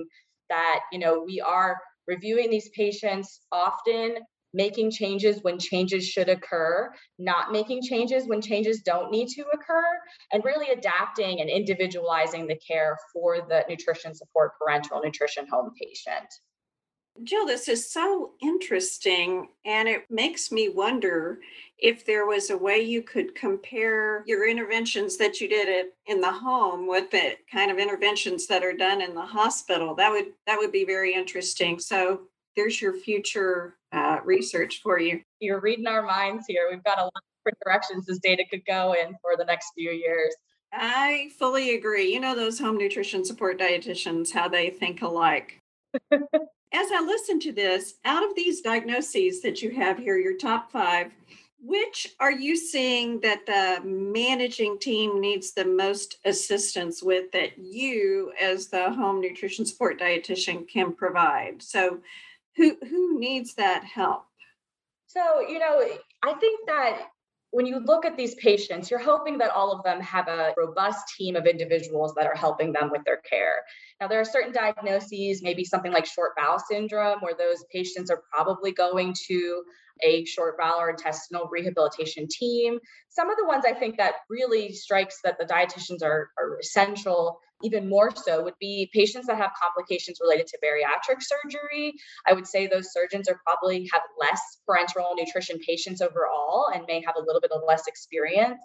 That, 0.50 0.80
you 0.92 0.98
know, 0.98 1.22
we 1.24 1.40
are 1.40 1.76
reviewing 2.06 2.50
these 2.50 2.70
patients 2.70 3.40
often 3.52 4.16
making 4.54 4.90
changes 4.90 5.42
when 5.42 5.58
changes 5.58 6.08
should 6.08 6.28
occur, 6.28 6.90
not 7.18 7.52
making 7.52 7.82
changes 7.82 8.26
when 8.26 8.40
changes 8.40 8.80
don't 8.80 9.10
need 9.10 9.28
to 9.28 9.44
occur, 9.52 9.84
and 10.32 10.44
really 10.44 10.70
adapting 10.70 11.40
and 11.40 11.50
individualizing 11.50 12.46
the 12.46 12.58
care 12.66 12.96
for 13.12 13.46
the 13.48 13.64
nutrition 13.68 14.14
support 14.14 14.52
parenteral 14.60 15.04
nutrition 15.04 15.46
home 15.50 15.70
patient. 15.80 16.26
Jill, 17.24 17.46
this 17.46 17.68
is 17.68 17.90
so 17.90 18.32
interesting, 18.40 19.48
and 19.64 19.88
it 19.88 20.04
makes 20.10 20.52
me 20.52 20.68
wonder 20.68 21.40
if 21.78 22.04
there 22.04 22.26
was 22.26 22.50
a 22.50 22.58
way 22.58 22.80
you 22.80 23.02
could 23.02 23.34
compare 23.34 24.24
your 24.26 24.48
interventions 24.48 25.16
that 25.16 25.40
you 25.40 25.48
did 25.48 25.68
it 25.68 25.94
in 26.06 26.20
the 26.20 26.30
home 26.30 26.86
with 26.86 27.10
the 27.10 27.36
kind 27.50 27.70
of 27.70 27.78
interventions 27.78 28.46
that 28.46 28.64
are 28.64 28.76
done 28.76 29.00
in 29.00 29.14
the 29.14 29.24
hospital. 29.24 29.94
That 29.94 30.10
would 30.10 30.26
that 30.46 30.58
would 30.58 30.72
be 30.72 30.84
very 30.84 31.14
interesting. 31.14 31.78
So 31.78 32.22
there's 32.56 32.80
your 32.80 32.94
future 32.94 33.76
uh, 33.92 34.18
research 34.24 34.80
for 34.82 35.00
you. 35.00 35.20
You're 35.40 35.60
reading 35.60 35.86
our 35.86 36.02
minds 36.02 36.44
here. 36.48 36.68
We've 36.70 36.84
got 36.84 36.98
a 36.98 37.04
lot 37.04 37.12
of 37.14 37.22
different 37.40 37.58
directions 37.64 38.06
this 38.06 38.18
data 38.18 38.44
could 38.50 38.64
go 38.66 38.94
in 38.94 39.16
for 39.22 39.36
the 39.36 39.44
next 39.44 39.72
few 39.76 39.90
years. 39.90 40.34
I 40.72 41.30
fully 41.38 41.74
agree. 41.76 42.12
You 42.12 42.20
know 42.20 42.34
those 42.34 42.58
home 42.58 42.76
nutrition 42.76 43.24
support 43.24 43.58
dietitians, 43.58 44.32
how 44.32 44.48
they 44.48 44.70
think 44.70 45.02
alike. 45.02 45.58
As 46.72 46.88
I 46.92 47.00
listen 47.00 47.40
to 47.40 47.52
this, 47.52 47.94
out 48.04 48.24
of 48.24 48.34
these 48.34 48.60
diagnoses 48.60 49.40
that 49.42 49.62
you 49.62 49.70
have 49.70 49.98
here, 49.98 50.18
your 50.18 50.36
top 50.36 50.70
five, 50.70 51.12
which 51.60 52.14
are 52.20 52.30
you 52.30 52.56
seeing 52.56 53.20
that 53.20 53.46
the 53.46 53.80
managing 53.84 54.78
team 54.78 55.20
needs 55.20 55.52
the 55.52 55.64
most 55.64 56.18
assistance 56.24 57.02
with 57.02 57.32
that 57.32 57.58
you 57.58 58.32
as 58.40 58.68
the 58.68 58.92
home 58.92 59.20
nutrition 59.20 59.66
support 59.66 59.98
dietitian 59.98 60.68
can 60.68 60.92
provide? 60.92 61.62
So 61.62 62.00
who 62.56 62.76
who 62.88 63.18
needs 63.18 63.54
that 63.54 63.84
help? 63.84 64.26
So 65.06 65.40
you 65.40 65.58
know 65.58 65.82
i 66.22 66.32
think 66.34 66.66
that 66.66 67.08
when 67.50 67.66
you 67.66 67.78
look 67.78 68.04
at 68.04 68.16
these 68.16 68.34
patients, 68.34 68.90
you're 68.90 69.00
hoping 69.00 69.38
that 69.38 69.50
all 69.50 69.72
of 69.72 69.82
them 69.82 70.00
have 70.00 70.28
a 70.28 70.52
robust 70.56 71.14
team 71.16 71.34
of 71.34 71.46
individuals 71.46 72.14
that 72.16 72.26
are 72.26 72.34
helping 72.34 72.72
them 72.72 72.90
with 72.90 73.02
their 73.04 73.18
care. 73.18 73.62
Now, 74.00 74.08
there 74.08 74.20
are 74.20 74.24
certain 74.24 74.52
diagnoses, 74.52 75.42
maybe 75.42 75.64
something 75.64 75.92
like 75.92 76.04
short 76.04 76.32
bowel 76.36 76.58
syndrome, 76.70 77.20
where 77.20 77.34
those 77.36 77.64
patients 77.72 78.10
are 78.10 78.22
probably 78.30 78.72
going 78.72 79.14
to 79.28 79.62
a 80.02 80.24
short 80.24 80.58
bowel 80.58 80.80
or 80.80 80.90
intestinal 80.90 81.48
rehabilitation 81.50 82.26
team. 82.30 82.78
Some 83.08 83.30
of 83.30 83.36
the 83.36 83.46
ones 83.46 83.64
I 83.66 83.74
think 83.74 83.96
that 83.98 84.14
really 84.28 84.72
strikes 84.72 85.20
that 85.24 85.38
the 85.38 85.44
dietitians 85.44 86.02
are, 86.02 86.30
are 86.38 86.58
essential 86.60 87.40
even 87.62 87.88
more 87.88 88.14
so 88.14 88.42
would 88.44 88.58
be 88.60 88.88
patients 88.92 89.26
that 89.26 89.36
have 89.36 89.50
complications 89.60 90.18
related 90.20 90.46
to 90.46 90.58
bariatric 90.64 91.20
surgery. 91.20 91.94
I 92.26 92.32
would 92.32 92.46
say 92.46 92.66
those 92.66 92.92
surgeons 92.92 93.28
are 93.28 93.40
probably 93.44 93.88
have 93.92 94.02
less 94.18 94.40
parenteral 94.68 95.16
nutrition 95.16 95.58
patients 95.58 96.00
overall 96.00 96.68
and 96.72 96.84
may 96.86 97.02
have 97.04 97.16
a 97.16 97.24
little 97.24 97.40
bit 97.40 97.50
of 97.50 97.62
less 97.66 97.86
experience. 97.88 98.60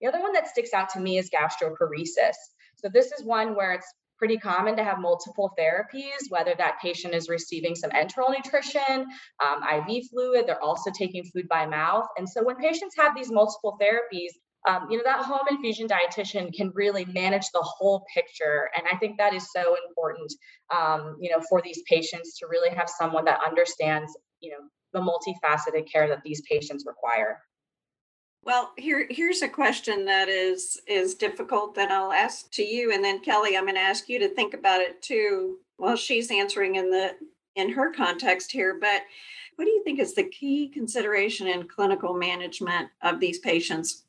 The 0.00 0.08
other 0.08 0.20
one 0.20 0.32
that 0.34 0.48
sticks 0.48 0.72
out 0.72 0.90
to 0.90 1.00
me 1.00 1.18
is 1.18 1.30
gastroparesis. 1.30 2.36
So 2.76 2.88
this 2.88 3.10
is 3.12 3.24
one 3.24 3.56
where 3.56 3.72
it's 3.72 3.92
pretty 4.18 4.38
common 4.38 4.76
to 4.76 4.84
have 4.84 4.98
multiple 4.98 5.52
therapies, 5.58 6.30
whether 6.30 6.54
that 6.56 6.80
patient 6.80 7.14
is 7.14 7.28
receiving 7.28 7.74
some 7.74 7.90
enteral 7.90 8.30
nutrition, 8.30 9.06
um, 9.44 9.62
IV 9.62 10.04
fluid, 10.10 10.46
they're 10.46 10.62
also 10.62 10.90
taking 10.90 11.24
food 11.24 11.48
by 11.48 11.66
mouth. 11.66 12.06
And 12.16 12.28
so 12.28 12.42
when 12.44 12.56
patients 12.56 12.94
have 12.98 13.14
these 13.14 13.30
multiple 13.30 13.76
therapies, 13.80 14.30
um, 14.68 14.88
you 14.90 14.96
know, 14.96 15.04
that 15.04 15.24
home 15.24 15.46
infusion 15.48 15.86
dietitian 15.86 16.52
can 16.52 16.72
really 16.74 17.04
manage 17.04 17.50
the 17.52 17.62
whole 17.62 18.04
picture. 18.12 18.68
And 18.76 18.86
I 18.92 18.96
think 18.96 19.16
that 19.18 19.32
is 19.32 19.46
so 19.52 19.76
important, 19.88 20.32
um, 20.74 21.16
you 21.20 21.30
know, 21.30 21.40
for 21.48 21.62
these 21.62 21.82
patients 21.88 22.38
to 22.38 22.46
really 22.48 22.70
have 22.70 22.88
someone 22.88 23.24
that 23.26 23.38
understands, 23.46 24.12
you 24.40 24.50
know, 24.50 24.58
the 24.92 25.00
multifaceted 25.00 25.90
care 25.90 26.08
that 26.08 26.22
these 26.24 26.42
patients 26.50 26.84
require. 26.86 27.38
Well, 28.46 28.72
here 28.76 29.08
here's 29.10 29.42
a 29.42 29.48
question 29.48 30.04
that 30.04 30.28
is 30.28 30.80
is 30.86 31.16
difficult 31.16 31.74
that 31.74 31.90
I'll 31.90 32.12
ask 32.12 32.48
to 32.52 32.62
you, 32.62 32.92
and 32.92 33.02
then 33.02 33.18
Kelly, 33.18 33.56
I'm 33.56 33.64
going 33.64 33.74
to 33.74 33.80
ask 33.80 34.08
you 34.08 34.20
to 34.20 34.28
think 34.28 34.54
about 34.54 34.80
it 34.80 35.02
too 35.02 35.58
while 35.78 35.96
she's 35.96 36.30
answering 36.30 36.76
in 36.76 36.88
the 36.88 37.16
in 37.56 37.72
her 37.72 37.92
context 37.92 38.52
here. 38.52 38.78
But 38.80 39.02
what 39.56 39.64
do 39.64 39.72
you 39.72 39.82
think 39.82 39.98
is 39.98 40.14
the 40.14 40.28
key 40.28 40.68
consideration 40.68 41.48
in 41.48 41.66
clinical 41.66 42.14
management 42.14 42.88
of 43.02 43.18
these 43.18 43.40
patients 43.40 44.04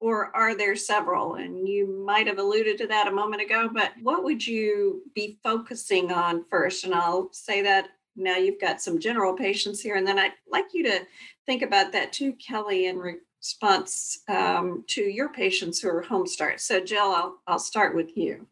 or 0.00 0.36
are 0.36 0.54
there 0.54 0.76
several? 0.76 1.36
And 1.36 1.66
you 1.66 2.04
might 2.06 2.26
have 2.26 2.38
alluded 2.38 2.76
to 2.78 2.86
that 2.88 3.08
a 3.08 3.12
moment 3.12 3.40
ago, 3.40 3.70
but 3.72 3.92
what 4.02 4.22
would 4.22 4.46
you 4.46 5.00
be 5.14 5.38
focusing 5.42 6.12
on 6.12 6.44
first? 6.50 6.84
And 6.84 6.94
I'll 6.94 7.30
say 7.32 7.62
that 7.62 7.88
now 8.16 8.36
you've 8.36 8.60
got 8.60 8.82
some 8.82 8.98
general 8.98 9.34
patients 9.34 9.80
here, 9.80 9.96
and 9.96 10.06
then 10.06 10.18
I'd 10.18 10.32
like 10.50 10.66
you 10.74 10.82
to 10.84 11.06
think 11.46 11.62
about 11.62 11.92
that 11.92 12.12
too, 12.12 12.34
Kelly, 12.34 12.86
in 12.86 12.98
response 13.40 14.18
um, 14.28 14.84
to 14.88 15.02
your 15.02 15.28
patients 15.28 15.80
who 15.80 15.88
are 15.88 16.02
home 16.02 16.26
starts. 16.26 16.64
So, 16.64 16.80
Jill, 16.80 17.12
I'll, 17.14 17.38
I'll 17.46 17.58
start 17.58 17.94
with 17.94 18.16
you. 18.16 18.46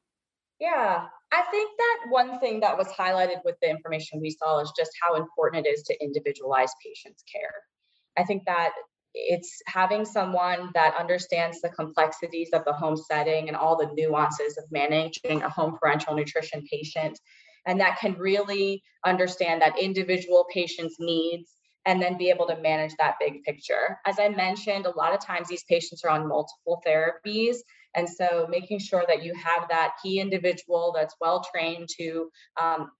Yeah, 0.60 1.06
I 1.32 1.42
think 1.50 1.70
that 1.76 1.98
one 2.08 2.38
thing 2.40 2.60
that 2.60 2.78
was 2.78 2.88
highlighted 2.88 3.44
with 3.44 3.56
the 3.60 3.68
information 3.68 4.20
we 4.20 4.30
saw 4.30 4.60
is 4.60 4.72
just 4.76 4.92
how 5.02 5.16
important 5.16 5.66
it 5.66 5.70
is 5.70 5.82
to 5.84 6.02
individualize 6.02 6.70
patients' 6.84 7.24
care. 7.30 7.54
I 8.16 8.24
think 8.24 8.44
that 8.46 8.70
it's 9.12 9.60
having 9.66 10.04
someone 10.04 10.70
that 10.74 10.94
understands 10.98 11.60
the 11.60 11.70
complexities 11.70 12.50
of 12.52 12.64
the 12.64 12.72
home 12.72 12.96
setting 12.96 13.48
and 13.48 13.56
all 13.56 13.76
the 13.76 13.90
nuances 13.94 14.56
of 14.56 14.64
managing 14.70 15.42
a 15.42 15.48
home 15.48 15.78
parenteral 15.82 16.16
nutrition 16.16 16.62
patient 16.70 17.18
and 17.66 17.80
that 17.80 17.98
can 17.98 18.14
really 18.14 18.82
understand 19.04 19.60
that 19.60 19.78
individual 19.78 20.46
patient's 20.52 20.96
needs 20.98 21.50
and 21.86 22.02
then 22.02 22.18
be 22.18 22.28
able 22.28 22.46
to 22.48 22.60
manage 22.60 22.94
that 22.98 23.14
big 23.20 23.42
picture. 23.44 23.98
As 24.04 24.18
I 24.18 24.28
mentioned, 24.28 24.86
a 24.86 24.96
lot 24.96 25.14
of 25.14 25.24
times 25.24 25.48
these 25.48 25.64
patients 25.64 26.04
are 26.04 26.10
on 26.10 26.28
multiple 26.28 26.82
therapies. 26.86 27.56
And 27.94 28.08
so 28.08 28.46
making 28.50 28.80
sure 28.80 29.04
that 29.08 29.22
you 29.22 29.32
have 29.34 29.68
that 29.70 29.94
key 30.02 30.20
individual 30.20 30.92
that's 30.94 31.14
well 31.20 31.44
trained 31.54 31.88
to 31.98 32.28
um, 32.60 32.90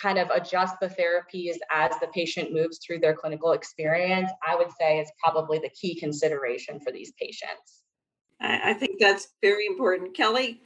kind 0.00 0.18
of 0.18 0.30
adjust 0.30 0.76
the 0.80 0.88
therapies 0.88 1.56
as 1.70 1.92
the 2.00 2.08
patient 2.14 2.52
moves 2.52 2.78
through 2.84 3.00
their 3.00 3.14
clinical 3.14 3.52
experience, 3.52 4.30
I 4.46 4.56
would 4.56 4.70
say 4.78 5.00
is 5.00 5.10
probably 5.22 5.58
the 5.58 5.70
key 5.70 5.98
consideration 5.98 6.80
for 6.80 6.92
these 6.92 7.12
patients. 7.20 7.82
I, 8.40 8.70
I 8.70 8.74
think 8.74 8.98
that's 9.00 9.28
very 9.42 9.66
important. 9.66 10.16
Kelly? 10.16 10.60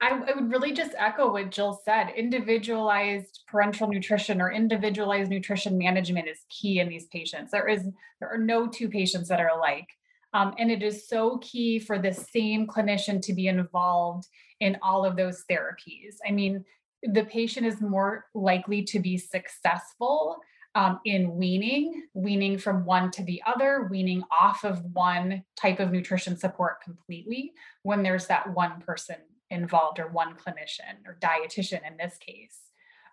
I, 0.00 0.08
I, 0.10 0.34
would 0.34 0.50
really 0.50 0.72
just 0.72 0.94
echo 0.98 1.32
what 1.32 1.50
Jill 1.50 1.80
said. 1.84 2.10
Individualized 2.16 3.40
parenteral 3.50 3.88
nutrition 3.88 4.40
or 4.40 4.52
individualized 4.52 5.30
nutrition 5.30 5.78
management 5.78 6.28
is 6.28 6.38
key 6.50 6.80
in 6.80 6.88
these 6.88 7.06
patients. 7.06 7.50
There 7.50 7.68
is 7.68 7.88
there 8.20 8.30
are 8.30 8.38
no 8.38 8.66
two 8.66 8.88
patients 8.88 9.28
that 9.28 9.40
are 9.40 9.48
alike. 9.48 9.88
Um, 10.34 10.54
and 10.58 10.70
it 10.70 10.82
is 10.82 11.08
so 11.08 11.38
key 11.38 11.78
for 11.78 11.98
the 11.98 12.12
same 12.12 12.66
clinician 12.66 13.22
to 13.22 13.32
be 13.32 13.46
involved 13.46 14.26
in 14.60 14.76
all 14.82 15.04
of 15.04 15.16
those 15.16 15.44
therapies. 15.50 16.16
I 16.26 16.32
mean, 16.32 16.64
the 17.02 17.24
patient 17.24 17.66
is 17.66 17.80
more 17.80 18.26
likely 18.34 18.82
to 18.84 19.00
be 19.00 19.16
successful 19.16 20.36
um, 20.74 21.00
in 21.06 21.36
weaning, 21.36 22.02
weaning 22.12 22.58
from 22.58 22.84
one 22.84 23.10
to 23.12 23.22
the 23.22 23.40
other, 23.46 23.88
weaning 23.90 24.22
off 24.30 24.62
of 24.62 24.82
one 24.92 25.42
type 25.58 25.80
of 25.80 25.90
nutrition 25.90 26.36
support 26.36 26.82
completely 26.82 27.52
when 27.82 28.02
there's 28.02 28.26
that 28.26 28.52
one 28.52 28.82
person 28.82 29.16
involved 29.50 29.98
or 29.98 30.08
one 30.08 30.34
clinician 30.34 31.06
or 31.06 31.18
dietitian 31.20 31.80
in 31.86 31.96
this 31.96 32.16
case. 32.18 32.58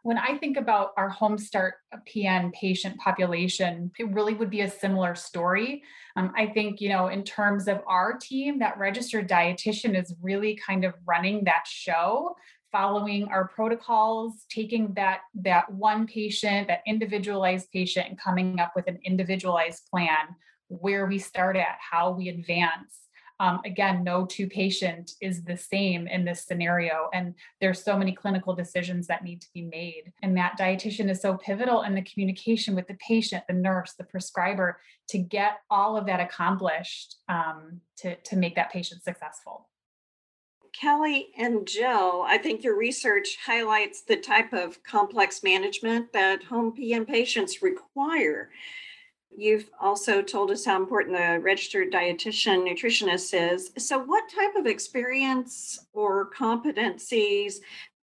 When 0.03 0.17
I 0.17 0.37
think 0.37 0.57
about 0.57 0.91
our 0.97 1.07
Home 1.07 1.37
Start 1.37 1.75
PN 2.05 2.51
patient 2.51 2.97
population, 2.97 3.89
it 3.97 4.11
really 4.11 4.33
would 4.33 4.49
be 4.49 4.61
a 4.61 4.69
similar 4.69 5.15
story. 5.15 5.81
Um, 6.17 6.33
I 6.35 6.47
think, 6.47 6.81
you 6.81 6.89
know, 6.89 7.07
in 7.07 7.23
terms 7.23 7.69
of 7.69 7.79
our 7.87 8.17
team, 8.17 8.59
that 8.59 8.77
registered 8.77 9.29
dietitian 9.29 9.97
is 9.97 10.13
really 10.21 10.59
kind 10.67 10.83
of 10.83 10.93
running 11.05 11.45
that 11.45 11.63
show 11.65 12.35
following 12.73 13.25
our 13.25 13.47
protocols, 13.49 14.45
taking 14.49 14.93
that 14.95 15.21
that 15.35 15.71
one 15.71 16.07
patient, 16.07 16.67
that 16.67 16.81
individualized 16.85 17.71
patient, 17.71 18.09
and 18.09 18.19
coming 18.19 18.59
up 18.59 18.73
with 18.75 18.87
an 18.87 18.99
individualized 19.05 19.87
plan 19.89 20.35
where 20.67 21.05
we 21.05 21.19
start 21.19 21.55
at, 21.55 21.77
how 21.79 22.11
we 22.11 22.27
advance. 22.29 23.02
Um, 23.39 23.61
again, 23.65 24.03
no 24.03 24.25
two 24.25 24.47
patient 24.47 25.13
is 25.21 25.43
the 25.43 25.57
same 25.57 26.07
in 26.07 26.23
this 26.23 26.45
scenario, 26.45 27.09
and 27.13 27.33
there's 27.59 27.83
so 27.83 27.97
many 27.97 28.11
clinical 28.11 28.55
decisions 28.55 29.07
that 29.07 29.23
need 29.23 29.41
to 29.41 29.47
be 29.53 29.63
made. 29.63 30.13
And 30.21 30.37
that 30.37 30.57
dietitian 30.59 31.09
is 31.09 31.21
so 31.21 31.37
pivotal 31.37 31.81
in 31.81 31.95
the 31.95 32.03
communication 32.03 32.75
with 32.75 32.87
the 32.87 32.95
patient, 32.95 33.43
the 33.47 33.53
nurse, 33.53 33.93
the 33.93 34.03
prescriber 34.03 34.79
to 35.09 35.17
get 35.17 35.59
all 35.69 35.97
of 35.97 36.05
that 36.05 36.19
accomplished 36.19 37.17
um, 37.27 37.81
to, 37.97 38.15
to 38.15 38.35
make 38.35 38.55
that 38.55 38.71
patient 38.71 39.03
successful. 39.03 39.67
Kelly 40.73 41.27
and 41.37 41.67
Jill, 41.67 42.25
I 42.27 42.39
think 42.39 42.63
your 42.63 42.75
research 42.75 43.37
highlights 43.45 44.01
the 44.01 44.17
type 44.17 44.53
of 44.53 44.83
complex 44.83 45.43
management 45.43 46.11
that 46.13 46.43
home 46.43 46.73
PN 46.75 47.07
patients 47.07 47.61
require. 47.61 48.49
You've 49.35 49.69
also 49.79 50.21
told 50.21 50.51
us 50.51 50.65
how 50.65 50.77
important 50.77 51.17
the 51.17 51.39
registered 51.39 51.91
dietitian 51.91 52.67
nutritionist 52.67 53.33
is. 53.33 53.71
So, 53.77 53.99
what 53.99 54.29
type 54.29 54.55
of 54.55 54.65
experience 54.65 55.85
or 55.93 56.29
competencies 56.31 57.55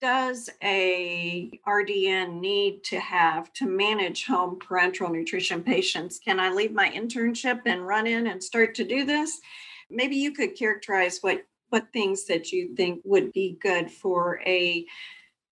does 0.01 0.49
a 0.63 1.61
RDN 1.67 2.41
need 2.41 2.85
to 2.85 3.01
have 3.01 3.53
to 3.55 3.67
manage 3.67 4.27
home 4.27 4.59
parenteral 4.59 5.11
nutrition 5.11 5.63
patients? 5.63 6.19
Can 6.19 6.39
I 6.39 6.51
leave 6.51 6.73
my 6.73 6.89
internship 6.91 7.63
and 7.67 7.87
run 7.87 8.07
in 8.07 8.29
and 8.29 8.43
start 8.43 8.75
to 8.77 8.85
do 8.85 9.05
this? 9.05 9.41
Maybe 9.91 10.17
you 10.17 10.33
could 10.33 10.57
characterize 10.57 11.19
what 11.21 11.45
what 11.71 11.93
things 11.93 12.25
that 12.25 12.51
you 12.51 12.75
think 12.75 13.03
would 13.05 13.33
be 13.33 13.59
good 13.61 13.91
for 13.91 14.41
a 14.47 14.87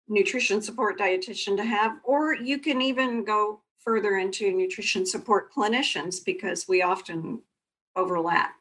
nutrition 0.08 0.62
support 0.62 0.98
dietitian 0.98 1.58
to 1.58 1.64
have, 1.64 1.98
or 2.04 2.34
you 2.34 2.60
can 2.60 2.82
even 2.82 3.26
go 3.26 3.62
further 3.86 4.18
into 4.18 4.52
nutrition 4.52 5.06
support 5.06 5.54
clinicians 5.54 6.24
because 6.26 6.68
we 6.68 6.82
often 6.82 7.42
overlap. 7.96 8.52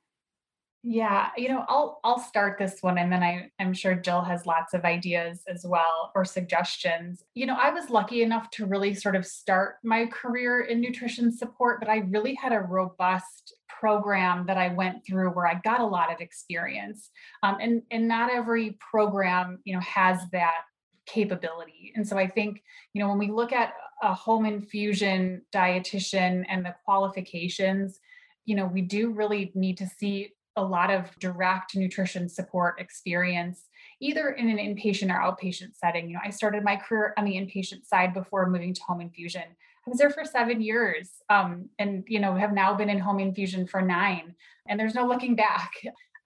Yeah, 0.87 1.31
you 1.39 1.49
know, 1.49 1.65
I'll 1.67 1.99
I'll 2.05 2.19
start 2.19 2.59
this 2.59 2.83
one 2.83 2.99
and 2.99 3.11
then 3.11 3.23
I 3.23 3.51
I'm 3.59 3.73
sure 3.73 3.95
Jill 3.95 4.21
has 4.21 4.45
lots 4.45 4.75
of 4.75 4.85
ideas 4.85 5.43
as 5.49 5.65
well 5.67 6.13
or 6.15 6.27
suggestions. 6.27 7.25
You 7.35 7.47
know, 7.47 7.57
I 7.59 7.71
was 7.71 7.89
lucky 7.89 8.23
enough 8.23 8.51
to 8.51 8.67
really 8.67 8.95
sort 8.95 9.17
of 9.17 9.25
start 9.25 9.77
my 9.83 10.05
career 10.05 10.61
in 10.61 10.83
nutrition 10.83 11.33
support, 11.33 11.81
but 11.81 11.89
I 11.89 12.01
really 12.11 12.35
had 12.35 12.53
a 12.53 12.61
robust 12.61 13.55
program 13.67 14.45
that 14.47 14.59
I 14.59 14.69
went 14.69 15.07
through 15.07 15.31
where 15.31 15.47
I 15.47 15.55
got 15.65 15.81
a 15.81 15.87
lot 15.87 16.13
of 16.13 16.21
experience. 16.21 17.09
Um, 17.43 17.57
and 17.63 17.83
and 17.91 18.07
not 18.07 18.31
every 18.31 18.77
program, 18.79 19.61
you 19.65 19.73
know, 19.73 19.81
has 19.81 20.21
that 20.33 20.65
capability. 21.07 21.93
And 21.95 22.07
so 22.07 22.17
I 22.17 22.27
think, 22.27 22.63
you 22.93 23.03
know, 23.03 23.09
when 23.09 23.19
we 23.19 23.31
look 23.31 23.53
at 23.53 23.75
a 24.03 24.15
home 24.15 24.47
infusion 24.47 25.43
dietitian 25.53 26.45
and 26.49 26.65
the 26.65 26.75
qualifications, 26.85 28.01
you 28.45 28.55
know, 28.55 28.67
we 28.67 28.83
do 28.83 29.11
really 29.11 29.53
need 29.55 29.79
to 29.79 29.87
see 29.87 30.33
a 30.57 30.63
lot 30.63 30.91
of 30.91 31.11
direct 31.19 31.75
nutrition 31.77 32.29
support 32.29 32.81
experience 32.81 33.65
either 34.01 34.31
in 34.31 34.49
an 34.49 34.59
inpatient 34.59 35.11
or 35.11 35.21
outpatient 35.21 35.75
setting. 35.75 36.09
You 36.09 36.15
know, 36.15 36.21
I 36.25 36.31
started 36.31 36.63
my 36.63 36.77
career 36.77 37.15
on 37.17 37.25
the 37.25 37.35
inpatient 37.35 37.87
side 37.87 38.15
before 38.15 38.49
moving 38.49 38.75
to 38.75 38.83
home 38.83 39.01
infusion. 39.01 39.43
I 39.43 39.91
was 39.91 39.99
there 39.99 40.11
for 40.11 40.25
seven 40.25 40.61
years 40.61 41.11
um, 41.29 41.69
and, 41.79 42.05
you 42.07 42.21
know, 42.21 42.35
have 42.35 42.53
now 42.53 42.75
been 42.75 42.89
in 42.89 42.99
home 42.99 43.21
infusion 43.21 43.67
for 43.67 43.83
nine, 43.83 44.35
and 44.69 44.81
there's 44.81 44.95
no 44.95 45.07
looking 45.07 45.37
back. 45.37 45.73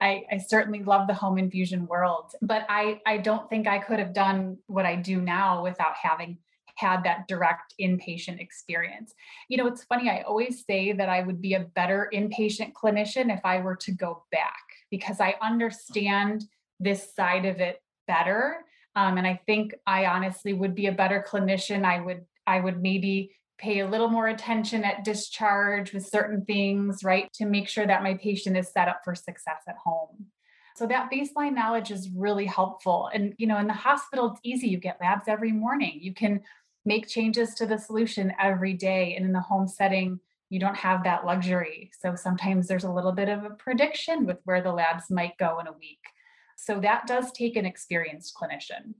I, 0.01 0.23
I, 0.31 0.37
certainly 0.37 0.83
love 0.83 1.07
the 1.07 1.13
home 1.13 1.37
infusion 1.37 1.85
world, 1.85 2.33
but 2.41 2.65
I, 2.69 3.01
I 3.05 3.17
don't 3.17 3.49
think 3.49 3.67
I 3.67 3.79
could 3.79 3.99
have 3.99 4.13
done 4.13 4.57
what 4.67 4.85
I 4.85 4.95
do 4.95 5.19
now 5.19 5.61
without 5.63 5.95
having 6.01 6.37
had 6.75 7.03
that 7.03 7.27
direct 7.27 7.73
inpatient 7.79 8.39
experience. 8.39 9.13
You 9.49 9.57
know, 9.57 9.67
it's 9.67 9.83
funny, 9.83 10.09
I 10.09 10.21
always 10.21 10.63
say 10.65 10.93
that 10.93 11.09
I 11.09 11.21
would 11.21 11.41
be 11.41 11.55
a 11.55 11.61
better 11.75 12.09
inpatient 12.13 12.71
clinician 12.73 13.33
if 13.35 13.41
I 13.43 13.59
were 13.59 13.75
to 13.77 13.91
go 13.91 14.23
back 14.31 14.63
because 14.89 15.19
I 15.19 15.35
understand 15.41 16.45
this 16.79 17.13
side 17.13 17.45
of 17.45 17.59
it 17.59 17.81
better. 18.07 18.57
Um, 18.95 19.17
and 19.17 19.27
I 19.27 19.41
think 19.45 19.75
I 19.85 20.05
honestly 20.05 20.53
would 20.53 20.73
be 20.73 20.87
a 20.87 20.91
better 20.91 21.23
clinician. 21.27 21.83
I 21.83 21.99
would, 21.99 22.25
I 22.47 22.61
would 22.61 22.81
maybe 22.81 23.31
pay 23.59 23.79
a 23.79 23.87
little 23.87 24.07
more 24.07 24.27
attention 24.27 24.83
at 24.83 25.03
discharge 25.03 25.93
with 25.93 26.07
certain 26.07 26.45
things, 26.45 27.03
right? 27.03 27.31
To 27.33 27.45
make 27.45 27.67
sure 27.67 27.85
that 27.85 28.03
my 28.03 28.15
patient 28.15 28.57
is 28.57 28.71
set 28.71 28.87
up 28.87 29.01
for 29.03 29.13
success 29.15 29.61
at 29.67 29.75
home. 29.75 30.27
So 30.75 30.87
that 30.87 31.11
baseline 31.11 31.55
knowledge 31.55 31.91
is 31.91 32.09
really 32.15 32.45
helpful. 32.45 33.09
And 33.13 33.33
you 33.37 33.47
know, 33.47 33.57
in 33.57 33.67
the 33.67 33.73
hospital, 33.73 34.31
it's 34.31 34.39
easy. 34.43 34.69
You 34.69 34.77
get 34.77 35.01
labs 35.01 35.27
every 35.27 35.51
morning. 35.51 35.99
You 36.01 36.13
can 36.13 36.41
make 36.85 37.07
changes 37.07 37.53
to 37.55 37.65
the 37.65 37.77
solution 37.77 38.33
every 38.39 38.73
day. 38.73 39.15
And 39.15 39.25
in 39.25 39.33
the 39.33 39.41
home 39.41 39.67
setting, 39.67 40.19
you 40.49 40.59
don't 40.59 40.77
have 40.77 41.03
that 41.03 41.25
luxury. 41.25 41.91
So 41.99 42.15
sometimes 42.15 42.67
there's 42.67 42.85
a 42.85 42.91
little 42.91 43.11
bit 43.11 43.29
of 43.29 43.43
a 43.43 43.51
prediction 43.51 44.25
with 44.25 44.37
where 44.45 44.61
the 44.61 44.71
labs 44.71 45.09
might 45.09 45.37
go 45.37 45.59
in 45.59 45.67
a 45.67 45.73
week. 45.73 45.99
So 46.55 46.79
that 46.79 47.07
does 47.07 47.31
take 47.31 47.55
an 47.55 47.65
experienced 47.65 48.35
clinician. 48.35 48.93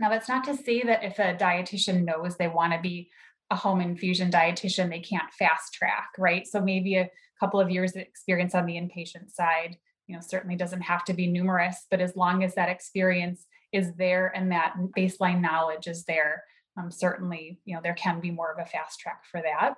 Now, 0.00 0.08
that's 0.08 0.28
not 0.28 0.44
to 0.44 0.56
say 0.56 0.82
that 0.82 1.04
if 1.04 1.18
a 1.18 1.36
dietitian 1.36 2.04
knows 2.04 2.36
they 2.36 2.48
want 2.48 2.72
to 2.72 2.80
be 2.80 3.10
a 3.50 3.56
home 3.56 3.80
infusion 3.80 4.30
dietitian, 4.30 4.88
they 4.90 5.00
can't 5.00 5.32
fast 5.38 5.74
track, 5.74 6.10
right? 6.18 6.46
So 6.46 6.60
maybe 6.60 6.96
a 6.96 7.10
couple 7.38 7.60
of 7.60 7.70
years 7.70 7.94
of 7.94 8.02
experience 8.02 8.54
on 8.54 8.66
the 8.66 8.74
inpatient 8.74 9.30
side, 9.30 9.76
you 10.06 10.14
know, 10.14 10.20
certainly 10.20 10.56
doesn't 10.56 10.82
have 10.82 11.04
to 11.04 11.14
be 11.14 11.26
numerous, 11.26 11.86
but 11.90 12.00
as 12.00 12.16
long 12.16 12.42
as 12.42 12.54
that 12.54 12.68
experience 12.68 13.46
is 13.72 13.94
there 13.94 14.32
and 14.34 14.52
that 14.52 14.74
baseline 14.96 15.40
knowledge 15.40 15.86
is 15.86 16.04
there, 16.04 16.44
um, 16.76 16.90
certainly, 16.90 17.60
you 17.64 17.74
know, 17.74 17.80
there 17.82 17.94
can 17.94 18.20
be 18.20 18.30
more 18.30 18.52
of 18.52 18.58
a 18.58 18.68
fast 18.68 19.00
track 19.00 19.22
for 19.30 19.40
that. 19.42 19.74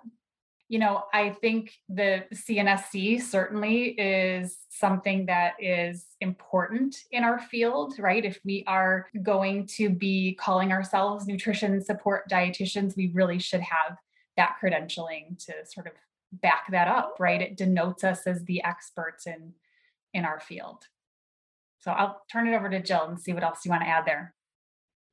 You 0.69 0.81
know, 0.81 1.05
I 1.15 1.31
think 1.31 1.73
the 1.89 2.25
CNSC 2.35 3.23
certainly 3.23 3.91
is 3.91 4.57
something 4.69 5.27
that 5.27 5.55
is 5.61 6.07
important 6.21 6.97
in 7.13 7.23
our 7.23 7.39
field, 7.39 7.95
right? 7.99 8.25
If 8.25 8.41
we 8.45 8.65
are 8.67 9.07
going 9.23 9.67
to 9.77 9.89
be 9.91 10.35
calling 10.35 10.73
ourselves 10.73 11.27
nutrition 11.27 11.83
support 11.85 12.29
dietitians, 12.29 12.97
we 12.97 13.13
really 13.15 13.39
should 13.39 13.61
have 13.61 13.97
that 14.37 14.57
credentialing 14.63 15.39
to 15.47 15.53
sort 15.65 15.87
of 15.87 15.93
back 16.33 16.65
that 16.71 16.89
up, 16.89 17.17
right? 17.21 17.41
It 17.41 17.57
denotes 17.57 18.03
us 18.05 18.27
as 18.27 18.43
the 18.45 18.63
experts 18.65 19.27
in 19.27 19.53
in 20.13 20.25
our 20.25 20.41
field. 20.41 20.85
So 21.79 21.93
I'll 21.93 22.23
turn 22.33 22.49
it 22.49 22.57
over 22.57 22.69
to 22.71 22.83
Jill 22.83 23.05
and 23.05 23.21
see 23.21 23.33
what 23.33 23.45
else 23.45 23.65
you 23.65 23.71
want 23.71 23.83
to 23.83 23.89
add 23.89 24.07
there. 24.07 24.35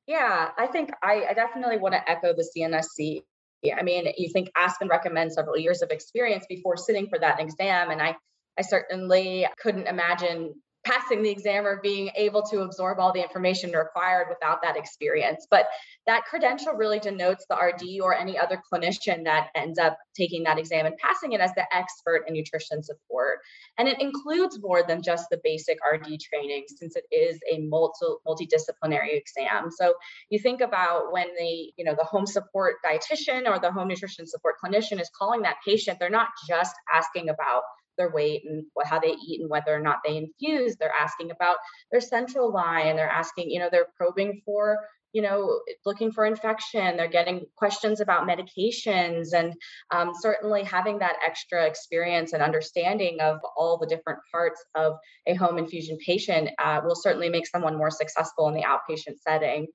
Yeah, 0.06 0.50
I 0.58 0.66
think 0.66 0.90
I, 1.02 1.26
I 1.30 1.34
definitely 1.34 1.78
want 1.78 1.94
to 1.94 2.10
echo 2.10 2.34
the 2.34 2.46
CNSC. 2.56 3.22
I 3.72 3.82
mean, 3.82 4.12
you 4.16 4.28
think 4.30 4.50
Aspen 4.56 4.88
recommends 4.88 5.34
several 5.34 5.56
years 5.56 5.82
of 5.82 5.90
experience 5.90 6.44
before 6.48 6.76
sitting 6.76 7.08
for 7.08 7.18
that 7.18 7.40
exam, 7.40 7.90
and 7.90 8.02
I 8.02 8.16
I 8.58 8.62
certainly 8.62 9.46
couldn't 9.58 9.88
imagine 9.88 10.54
passing 10.84 11.22
the 11.22 11.30
exam 11.30 11.66
or 11.66 11.80
being 11.80 12.10
able 12.16 12.42
to 12.42 12.60
absorb 12.60 12.98
all 12.98 13.12
the 13.12 13.22
information 13.22 13.72
required 13.72 14.26
without 14.28 14.62
that 14.62 14.76
experience. 14.76 15.46
But 15.50 15.66
that 16.06 16.24
credential 16.24 16.74
really 16.74 16.98
denotes 16.98 17.46
the 17.48 17.56
RD 17.56 18.00
or 18.02 18.14
any 18.14 18.38
other 18.38 18.60
clinician 18.72 19.24
that 19.24 19.48
ends 19.54 19.78
up 19.78 19.98
taking 20.14 20.44
that 20.44 20.58
exam 20.58 20.86
and 20.86 20.96
passing 20.98 21.32
it 21.32 21.40
as 21.40 21.52
the 21.54 21.64
expert 21.74 22.24
in 22.28 22.34
nutrition 22.34 22.82
support. 22.82 23.38
And 23.78 23.88
it 23.88 24.00
includes 24.00 24.58
more 24.60 24.82
than 24.86 25.02
just 25.02 25.26
the 25.30 25.40
basic 25.42 25.78
RD 25.90 26.20
training 26.20 26.64
since 26.68 26.96
it 26.96 27.04
is 27.10 27.38
a 27.50 27.60
multi 27.60 28.06
multidisciplinary 28.26 29.16
exam. 29.16 29.70
So 29.70 29.94
you 30.28 30.38
think 30.38 30.60
about 30.60 31.12
when 31.12 31.28
the, 31.38 31.72
you 31.76 31.84
know, 31.84 31.94
the 31.96 32.04
home 32.04 32.26
support 32.26 32.76
dietitian 32.84 33.48
or 33.48 33.58
the 33.58 33.72
home 33.72 33.88
nutrition 33.88 34.26
support 34.26 34.56
clinician 34.62 35.00
is 35.00 35.10
calling 35.16 35.42
that 35.42 35.56
patient, 35.64 35.98
they're 35.98 36.10
not 36.10 36.28
just 36.46 36.74
asking 36.92 37.28
about 37.28 37.62
their 37.96 38.10
weight 38.10 38.42
and 38.44 38.64
what, 38.74 38.86
how 38.86 38.98
they 38.98 39.14
eat 39.26 39.40
and 39.40 39.50
whether 39.50 39.74
or 39.74 39.80
not 39.80 39.98
they 40.04 40.16
infuse. 40.16 40.76
They're 40.76 40.92
asking 40.98 41.30
about 41.30 41.56
their 41.90 42.00
central 42.00 42.52
line. 42.52 42.96
They're 42.96 43.08
asking, 43.08 43.50
you 43.50 43.58
know, 43.58 43.68
they're 43.70 43.88
probing 43.96 44.42
for, 44.44 44.78
you 45.12 45.22
know, 45.22 45.60
looking 45.86 46.10
for 46.10 46.26
infection. 46.26 46.96
They're 46.96 47.08
getting 47.08 47.46
questions 47.56 48.00
about 48.00 48.28
medications 48.28 49.28
and 49.32 49.54
um, 49.90 50.12
certainly 50.20 50.64
having 50.64 50.98
that 50.98 51.16
extra 51.24 51.66
experience 51.66 52.32
and 52.32 52.42
understanding 52.42 53.18
of 53.20 53.38
all 53.56 53.78
the 53.78 53.86
different 53.86 54.18
parts 54.32 54.64
of 54.74 54.94
a 55.26 55.34
home 55.34 55.58
infusion 55.58 55.96
patient 56.04 56.50
uh, 56.58 56.80
will 56.84 56.96
certainly 56.96 57.28
make 57.28 57.46
someone 57.46 57.76
more 57.76 57.90
successful 57.90 58.48
in 58.48 58.54
the 58.54 58.62
outpatient 58.64 59.18
setting. 59.20 59.68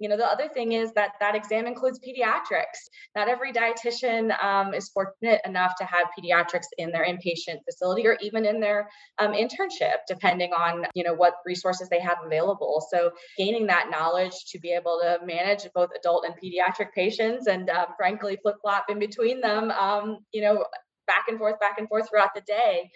You 0.00 0.08
know, 0.08 0.16
the 0.16 0.26
other 0.26 0.48
thing 0.48 0.72
is 0.72 0.92
that 0.92 1.12
that 1.20 1.34
exam 1.34 1.66
includes 1.66 2.00
pediatrics. 2.00 2.88
Not 3.14 3.28
every 3.28 3.52
dietitian 3.52 4.32
um, 4.42 4.74
is 4.74 4.88
fortunate 4.88 5.40
enough 5.44 5.74
to 5.78 5.84
have 5.84 6.08
pediatrics 6.18 6.66
in 6.78 6.90
their 6.90 7.04
inpatient 7.04 7.58
facility 7.64 8.06
or 8.06 8.16
even 8.20 8.44
in 8.44 8.60
their 8.60 8.88
um, 9.18 9.32
internship, 9.32 9.98
depending 10.08 10.52
on 10.52 10.86
you 10.94 11.04
know 11.04 11.14
what 11.14 11.34
resources 11.46 11.88
they 11.88 12.00
have 12.00 12.18
available. 12.24 12.84
So 12.90 13.12
gaining 13.38 13.66
that 13.68 13.88
knowledge 13.90 14.44
to 14.48 14.58
be 14.58 14.72
able 14.72 15.00
to 15.02 15.24
manage 15.24 15.66
both 15.74 15.90
adult 15.96 16.26
and 16.26 16.34
pediatric 16.34 16.92
patients, 16.92 17.46
and 17.46 17.70
um, 17.70 17.86
frankly 17.96 18.38
flip 18.42 18.56
flop 18.62 18.86
in 18.88 18.98
between 18.98 19.40
them, 19.40 19.70
um, 19.70 20.18
you 20.32 20.42
know, 20.42 20.64
back 21.06 21.26
and 21.28 21.38
forth, 21.38 21.60
back 21.60 21.78
and 21.78 21.88
forth 21.88 22.08
throughout 22.08 22.34
the 22.34 22.42
day 22.42 22.90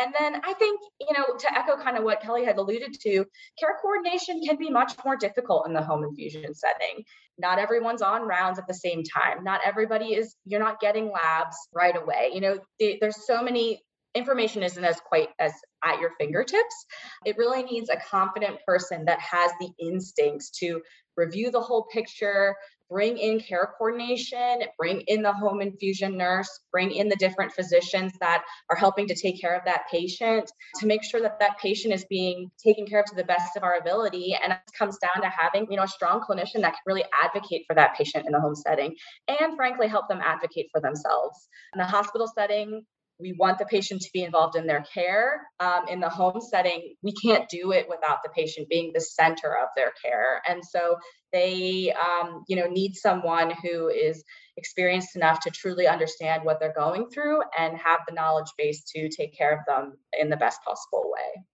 and 0.00 0.14
then 0.18 0.40
I 0.44 0.54
think, 0.54 0.80
you 0.98 1.12
know, 1.16 1.36
to 1.36 1.58
echo 1.58 1.76
kind 1.76 1.98
of 1.98 2.04
what 2.04 2.22
Kelly 2.22 2.44
had 2.44 2.56
alluded 2.56 2.94
to, 3.02 3.24
care 3.58 3.76
coordination 3.80 4.40
can 4.42 4.56
be 4.56 4.70
much 4.70 4.94
more 5.04 5.16
difficult 5.16 5.66
in 5.66 5.74
the 5.74 5.82
home 5.82 6.04
infusion 6.04 6.54
setting. 6.54 7.04
Not 7.38 7.58
everyone's 7.58 8.02
on 8.02 8.22
rounds 8.22 8.58
at 8.58 8.66
the 8.66 8.74
same 8.74 9.02
time. 9.02 9.44
Not 9.44 9.60
everybody 9.64 10.14
is, 10.14 10.34
you're 10.46 10.60
not 10.60 10.80
getting 10.80 11.10
labs 11.10 11.56
right 11.74 11.96
away. 11.96 12.30
You 12.32 12.40
know, 12.40 12.58
there's 12.78 13.26
so 13.26 13.42
many 13.42 13.82
information 14.14 14.62
isn't 14.62 14.84
as 14.84 15.00
quite 15.00 15.28
as 15.38 15.52
at 15.84 16.00
your 16.00 16.10
fingertips. 16.18 16.86
It 17.24 17.36
really 17.36 17.62
needs 17.62 17.90
a 17.90 18.00
confident 18.10 18.58
person 18.66 19.04
that 19.04 19.20
has 19.20 19.52
the 19.60 19.70
instincts 19.78 20.50
to 20.60 20.80
review 21.16 21.50
the 21.50 21.60
whole 21.60 21.86
picture, 21.92 22.56
bring 22.90 23.16
in 23.16 23.40
care 23.40 23.72
coordination, 23.78 24.62
bring 24.76 25.02
in 25.06 25.22
the 25.22 25.32
home 25.32 25.62
infusion 25.62 26.16
nurse, 26.16 26.60
bring 26.72 26.90
in 26.90 27.08
the 27.08 27.16
different 27.16 27.52
physicians 27.52 28.12
that 28.20 28.42
are 28.68 28.76
helping 28.76 29.06
to 29.06 29.14
take 29.14 29.40
care 29.40 29.56
of 29.56 29.64
that 29.64 29.82
patient 29.90 30.50
to 30.80 30.86
make 30.86 31.04
sure 31.04 31.20
that 31.20 31.38
that 31.38 31.56
patient 31.58 31.94
is 31.94 32.04
being 32.06 32.50
taken 32.62 32.84
care 32.86 33.00
of 33.00 33.06
to 33.06 33.14
the 33.14 33.24
best 33.24 33.56
of 33.56 33.62
our 33.62 33.76
ability. 33.76 34.36
And 34.42 34.52
it 34.52 34.58
comes 34.76 34.98
down 34.98 35.22
to 35.22 35.28
having, 35.28 35.68
you 35.70 35.76
know, 35.76 35.84
a 35.84 35.88
strong 35.88 36.20
clinician 36.20 36.62
that 36.62 36.72
can 36.72 36.82
really 36.84 37.04
advocate 37.22 37.64
for 37.66 37.74
that 37.74 37.94
patient 37.96 38.26
in 38.26 38.32
the 38.32 38.40
home 38.40 38.56
setting 38.56 38.94
and 39.28 39.56
frankly 39.56 39.86
help 39.86 40.08
them 40.08 40.20
advocate 40.22 40.66
for 40.72 40.80
themselves. 40.80 41.48
In 41.74 41.78
the 41.78 41.86
hospital 41.86 42.28
setting, 42.34 42.84
we 43.20 43.34
want 43.38 43.58
the 43.58 43.66
patient 43.66 44.00
to 44.02 44.10
be 44.12 44.22
involved 44.22 44.56
in 44.56 44.66
their 44.66 44.84
care. 44.92 45.42
Um, 45.60 45.88
in 45.88 46.00
the 46.00 46.08
home 46.08 46.40
setting, 46.40 46.94
we 47.02 47.12
can't 47.12 47.48
do 47.48 47.72
it 47.72 47.86
without 47.88 48.18
the 48.24 48.30
patient 48.30 48.68
being 48.68 48.92
the 48.92 49.00
center 49.00 49.56
of 49.56 49.68
their 49.76 49.92
care. 50.02 50.42
And 50.48 50.64
so 50.64 50.96
they, 51.32 51.92
um, 51.92 52.44
you 52.48 52.56
know, 52.56 52.66
need 52.66 52.94
someone 52.94 53.52
who 53.62 53.88
is 53.88 54.24
experienced 54.56 55.16
enough 55.16 55.40
to 55.40 55.50
truly 55.50 55.86
understand 55.86 56.44
what 56.44 56.58
they're 56.60 56.74
going 56.74 57.08
through 57.10 57.40
and 57.58 57.76
have 57.76 58.00
the 58.08 58.14
knowledge 58.14 58.50
base 58.58 58.82
to 58.94 59.08
take 59.08 59.36
care 59.36 59.52
of 59.52 59.60
them 59.66 59.96
in 60.18 60.28
the 60.28 60.36
best 60.36 60.60
possible 60.64 61.10
way. 61.12 61.44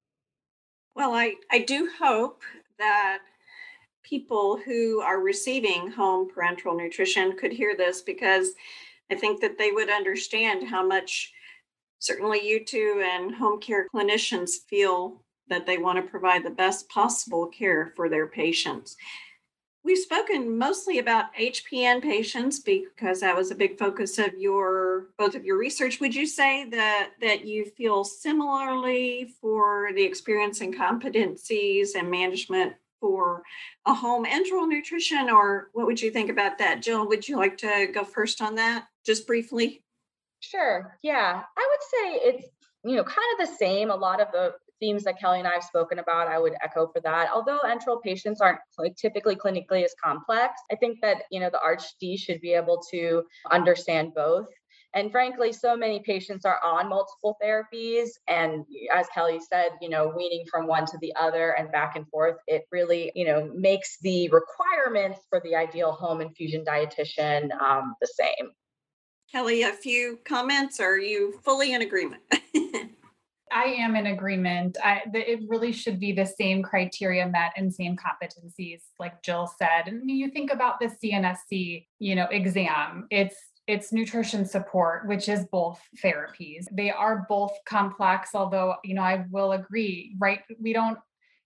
Well, 0.94 1.12
I, 1.12 1.34
I 1.52 1.58
do 1.58 1.90
hope 1.98 2.42
that 2.78 3.18
people 4.02 4.58
who 4.64 5.00
are 5.00 5.20
receiving 5.20 5.90
home 5.90 6.28
parenteral 6.30 6.76
nutrition 6.76 7.36
could 7.36 7.52
hear 7.52 7.76
this 7.76 8.00
because 8.02 8.52
I 9.10 9.14
think 9.14 9.40
that 9.40 9.58
they 9.58 9.72
would 9.72 9.90
understand 9.90 10.66
how 10.68 10.86
much 10.86 11.32
certainly 11.98 12.46
you 12.46 12.64
two 12.64 13.02
and 13.04 13.34
home 13.34 13.60
care 13.60 13.86
clinicians 13.94 14.50
feel 14.68 15.22
that 15.48 15.66
they 15.66 15.78
want 15.78 15.96
to 15.96 16.10
provide 16.10 16.44
the 16.44 16.50
best 16.50 16.88
possible 16.88 17.46
care 17.46 17.92
for 17.96 18.08
their 18.08 18.26
patients. 18.26 18.96
We've 19.84 19.98
spoken 19.98 20.58
mostly 20.58 20.98
about 20.98 21.32
HPN 21.38 22.02
patients 22.02 22.58
because 22.58 23.20
that 23.20 23.36
was 23.36 23.52
a 23.52 23.54
big 23.54 23.78
focus 23.78 24.18
of 24.18 24.34
your 24.36 25.10
both 25.16 25.36
of 25.36 25.44
your 25.44 25.56
research. 25.58 26.00
Would 26.00 26.12
you 26.12 26.26
say 26.26 26.68
that 26.70 27.10
that 27.20 27.46
you 27.46 27.66
feel 27.76 28.02
similarly 28.02 29.32
for 29.40 29.90
the 29.94 30.02
experience 30.02 30.60
and 30.60 30.76
competencies 30.76 31.90
and 31.94 32.10
management 32.10 32.74
for 33.00 33.44
a 33.86 33.94
home 33.94 34.24
enteral 34.24 34.66
nutrition, 34.66 35.30
or 35.30 35.68
what 35.72 35.86
would 35.86 36.02
you 36.02 36.10
think 36.10 36.30
about 36.30 36.58
that? 36.58 36.82
Jill, 36.82 37.06
would 37.06 37.28
you 37.28 37.36
like 37.36 37.56
to 37.58 37.88
go 37.94 38.02
first 38.02 38.42
on 38.42 38.56
that, 38.56 38.86
just 39.04 39.24
briefly? 39.24 39.84
Sure. 40.40 40.98
Yeah. 41.02 41.42
I 41.56 41.68
would 41.70 41.82
say 41.82 42.28
it's, 42.28 42.48
you 42.84 42.96
know, 42.96 43.04
kind 43.04 43.18
of 43.38 43.48
the 43.48 43.56
same. 43.56 43.90
A 43.90 43.96
lot 43.96 44.20
of 44.20 44.28
the 44.32 44.54
themes 44.78 45.04
that 45.04 45.18
Kelly 45.18 45.38
and 45.38 45.48
I 45.48 45.52
have 45.54 45.64
spoken 45.64 45.98
about, 45.98 46.28
I 46.28 46.38
would 46.38 46.54
echo 46.62 46.86
for 46.88 47.00
that. 47.00 47.30
Although 47.34 47.60
enteral 47.64 48.02
patients 48.02 48.40
aren't 48.40 48.60
typically 48.96 49.34
clinically 49.36 49.84
as 49.84 49.94
complex, 50.02 50.54
I 50.70 50.76
think 50.76 51.00
that, 51.02 51.22
you 51.30 51.40
know, 51.40 51.50
the 51.50 51.58
RD 51.66 52.18
should 52.18 52.40
be 52.40 52.52
able 52.52 52.80
to 52.92 53.22
understand 53.50 54.12
both. 54.14 54.46
And 54.94 55.10
frankly, 55.10 55.52
so 55.52 55.76
many 55.76 56.00
patients 56.00 56.44
are 56.46 56.58
on 56.64 56.88
multiple 56.88 57.36
therapies. 57.42 58.08
And 58.28 58.64
as 58.94 59.06
Kelly 59.12 59.40
said, 59.40 59.70
you 59.82 59.88
know, 59.90 60.12
weaning 60.16 60.44
from 60.50 60.66
one 60.66 60.86
to 60.86 60.98
the 61.00 61.14
other 61.16 61.50
and 61.50 61.70
back 61.70 61.96
and 61.96 62.08
forth, 62.08 62.36
it 62.46 62.64
really, 62.70 63.12
you 63.14 63.26
know, 63.26 63.50
makes 63.54 63.98
the 64.00 64.30
requirements 64.30 65.20
for 65.28 65.40
the 65.44 65.54
ideal 65.54 65.92
home 65.92 66.20
infusion 66.20 66.64
dietitian 66.64 67.50
um, 67.60 67.94
the 68.00 68.06
same. 68.06 68.50
Kelly, 69.30 69.62
a 69.62 69.72
few 69.72 70.18
comments? 70.24 70.80
Are 70.80 70.98
you 70.98 71.40
fully 71.44 71.72
in 71.72 71.82
agreement? 71.82 72.22
I 73.52 73.64
am 73.64 73.96
in 73.96 74.06
agreement. 74.06 74.76
I, 74.82 75.02
the, 75.12 75.30
it 75.30 75.40
really 75.48 75.72
should 75.72 75.98
be 75.98 76.12
the 76.12 76.26
same 76.26 76.62
criteria 76.62 77.26
met 77.28 77.52
and 77.56 77.72
same 77.72 77.96
competencies, 77.96 78.82
like 78.98 79.22
Jill 79.22 79.50
said. 79.58 79.88
And 79.88 80.10
you 80.10 80.30
think 80.30 80.52
about 80.52 80.80
the 80.80 80.86
CNSC, 80.86 81.86
you 81.98 82.14
know, 82.14 82.26
exam. 82.30 83.06
It's 83.10 83.36
it's 83.66 83.92
nutrition 83.92 84.44
support, 84.44 85.08
which 85.08 85.28
is 85.28 85.44
both 85.50 85.80
therapies. 86.04 86.66
They 86.70 86.90
are 86.90 87.26
both 87.28 87.50
complex, 87.66 88.30
although, 88.32 88.76
you 88.84 88.94
know, 88.94 89.02
I 89.02 89.24
will 89.32 89.52
agree, 89.52 90.14
right? 90.20 90.40
We 90.60 90.72
don't 90.72 90.98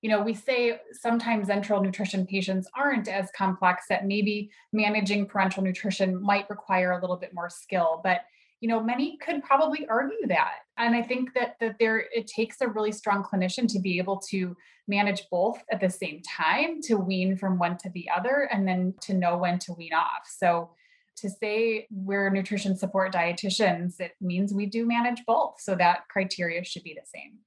you 0.03 0.09
know, 0.09 0.23
we 0.23 0.33
say 0.33 0.81
sometimes 0.93 1.49
enteral 1.49 1.83
nutrition 1.83 2.27
patients 2.27 2.69
aren't 2.75 3.09
as 3.09 3.31
complex 3.37 3.85
that 3.89 4.07
maybe 4.07 4.51
managing 4.73 5.27
parenteral 5.27 5.63
nutrition 5.63 6.21
might 6.21 6.49
require 6.49 6.93
a 6.93 7.01
little 7.01 7.17
bit 7.17 7.35
more 7.35 7.51
skill, 7.51 8.01
but 8.03 8.23
you 8.61 8.69
know, 8.69 8.83
many 8.83 9.17
could 9.17 9.43
probably 9.43 9.87
argue 9.89 10.27
that. 10.27 10.57
And 10.77 10.95
I 10.95 11.03
think 11.03 11.33
that 11.35 11.57
that 11.61 11.77
there 11.79 12.05
it 12.15 12.27
takes 12.27 12.61
a 12.61 12.69
really 12.69 12.93
strong 12.93 13.25
clinician 13.25 13.67
to 13.73 13.79
be 13.79 13.99
able 13.99 14.19
to 14.29 14.55
manage 14.87 15.23
both 15.31 15.63
at 15.73 15.81
the 15.81 15.89
same 15.89 16.21
time, 16.23 16.83
to 16.83 16.97
wean 16.97 17.37
from 17.37 17.59
one 17.59 17.79
to 17.79 17.91
the 17.91 18.09
other, 18.15 18.49
and 18.53 18.69
then 18.69 18.95
to 19.03 19.15
know 19.15 19.39
when 19.39 19.59
to 19.61 19.73
wean 19.73 19.95
off. 19.95 20.29
So 20.29 20.71
to 21.17 21.31
say 21.31 21.87
we're 21.91 22.31
nutrition 22.31 22.77
support 22.77 23.13
dietitians, 23.15 24.01
it 24.01 24.13
means 24.21 24.53
we 24.53 24.67
do 24.67 24.87
manage 24.87 25.25
both. 25.27 25.55
So 25.59 25.75
that 25.77 26.09
criteria 26.09 26.63
should 26.65 26.83
be 26.83 26.95
the 26.95 27.07
same 27.07 27.39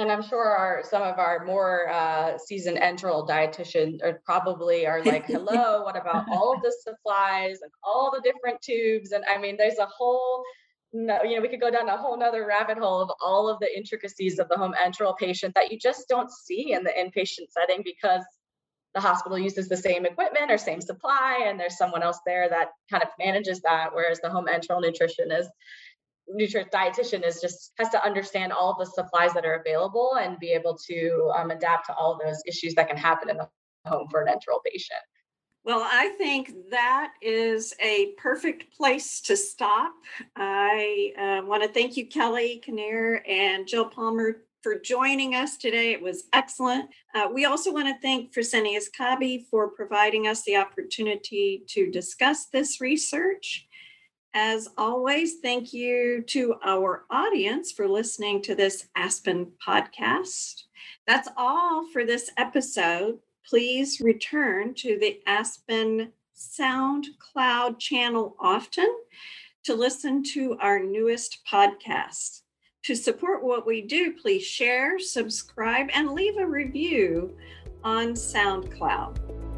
and 0.00 0.10
I'm 0.10 0.22
sure 0.22 0.44
our 0.44 0.82
some 0.82 1.02
of 1.02 1.18
our 1.18 1.44
more 1.44 1.88
uh, 1.88 2.38
seasoned 2.38 2.78
enteral 2.78 3.28
dietitians 3.28 4.02
are 4.02 4.20
probably 4.24 4.86
are 4.86 5.02
like, 5.04 5.26
hello, 5.26 5.82
what 5.82 5.96
about 5.96 6.24
all 6.30 6.54
of 6.54 6.62
the 6.62 6.74
supplies 6.82 7.58
and 7.62 7.70
all 7.84 8.10
the 8.10 8.20
different 8.22 8.60
tubes? 8.62 9.12
And 9.12 9.24
I 9.32 9.38
mean, 9.38 9.56
there's 9.56 9.78
a 9.78 9.86
whole 9.86 10.42
no, 10.92 11.22
you 11.22 11.36
know, 11.36 11.42
we 11.42 11.48
could 11.48 11.60
go 11.60 11.70
down 11.70 11.88
a 11.88 11.96
whole 11.96 12.18
nother 12.18 12.46
rabbit 12.46 12.78
hole 12.78 13.00
of 13.00 13.10
all 13.24 13.48
of 13.48 13.60
the 13.60 13.76
intricacies 13.76 14.40
of 14.40 14.48
the 14.48 14.56
home 14.56 14.74
enteral 14.82 15.16
patient 15.16 15.54
that 15.54 15.70
you 15.70 15.78
just 15.78 16.08
don't 16.08 16.30
see 16.32 16.72
in 16.72 16.82
the 16.82 16.90
inpatient 16.90 17.50
setting 17.50 17.82
because 17.84 18.24
the 18.94 19.00
hospital 19.00 19.38
uses 19.38 19.68
the 19.68 19.76
same 19.76 20.04
equipment 20.04 20.50
or 20.50 20.58
same 20.58 20.80
supply 20.80 21.44
and 21.46 21.60
there's 21.60 21.78
someone 21.78 22.02
else 22.02 22.18
there 22.26 22.48
that 22.48 22.70
kind 22.90 23.04
of 23.04 23.08
manages 23.18 23.60
that 23.60 23.90
whereas 23.94 24.20
the 24.20 24.28
home 24.28 24.46
enteral 24.46 24.80
nutrition 24.80 25.30
is 25.30 25.46
nutrition 26.32 26.68
dietitian 26.72 27.26
is 27.26 27.40
just 27.40 27.72
has 27.78 27.88
to 27.90 28.04
understand 28.04 28.52
all 28.52 28.76
the 28.78 28.86
supplies 28.86 29.32
that 29.34 29.44
are 29.44 29.54
available 29.54 30.16
and 30.20 30.38
be 30.38 30.50
able 30.52 30.76
to 30.88 31.32
um, 31.36 31.50
adapt 31.50 31.86
to 31.86 31.94
all 31.94 32.18
those 32.22 32.42
issues 32.46 32.74
that 32.74 32.88
can 32.88 32.96
happen 32.96 33.30
in 33.30 33.36
the 33.36 33.48
home 33.86 34.06
for 34.10 34.22
an 34.22 34.28
enteral 34.28 34.58
patient. 34.64 35.00
Well, 35.62 35.86
I 35.90 36.08
think 36.16 36.52
that 36.70 37.12
is 37.20 37.74
a 37.82 38.12
perfect 38.16 38.74
place 38.74 39.20
to 39.22 39.36
stop. 39.36 39.92
I 40.34 41.12
uh, 41.18 41.46
want 41.46 41.62
to 41.62 41.68
thank 41.68 41.98
you, 41.98 42.06
Kelly 42.06 42.62
Kinnare 42.66 43.20
and 43.28 43.66
Jill 43.66 43.84
Palmer, 43.84 44.38
for 44.62 44.78
joining 44.78 45.34
us 45.34 45.58
today. 45.58 45.92
It 45.92 46.00
was 46.00 46.24
excellent. 46.32 46.88
Uh, 47.14 47.28
we 47.32 47.44
also 47.44 47.72
want 47.72 47.88
to 47.88 48.00
thank 48.00 48.32
Fresenius 48.32 48.84
Kabi 48.98 49.44
for 49.50 49.68
providing 49.68 50.26
us 50.26 50.42
the 50.44 50.56
opportunity 50.56 51.62
to 51.68 51.90
discuss 51.90 52.46
this 52.46 52.80
research. 52.80 53.66
As 54.34 54.68
always, 54.78 55.38
thank 55.42 55.72
you 55.72 56.22
to 56.28 56.54
our 56.64 57.04
audience 57.10 57.72
for 57.72 57.88
listening 57.88 58.40
to 58.42 58.54
this 58.54 58.86
Aspen 58.94 59.50
podcast. 59.66 60.62
That's 61.04 61.28
all 61.36 61.88
for 61.92 62.04
this 62.04 62.30
episode. 62.36 63.18
Please 63.44 64.00
return 64.00 64.74
to 64.74 64.98
the 65.00 65.20
Aspen 65.26 66.12
SoundCloud 66.36 67.80
channel 67.80 68.36
often 68.38 68.88
to 69.64 69.74
listen 69.74 70.22
to 70.32 70.56
our 70.60 70.78
newest 70.78 71.40
podcast. 71.50 72.42
To 72.84 72.94
support 72.94 73.42
what 73.42 73.66
we 73.66 73.82
do, 73.82 74.12
please 74.12 74.44
share, 74.44 75.00
subscribe, 75.00 75.88
and 75.92 76.12
leave 76.12 76.36
a 76.36 76.46
review 76.46 77.36
on 77.82 78.14
SoundCloud. 78.14 79.49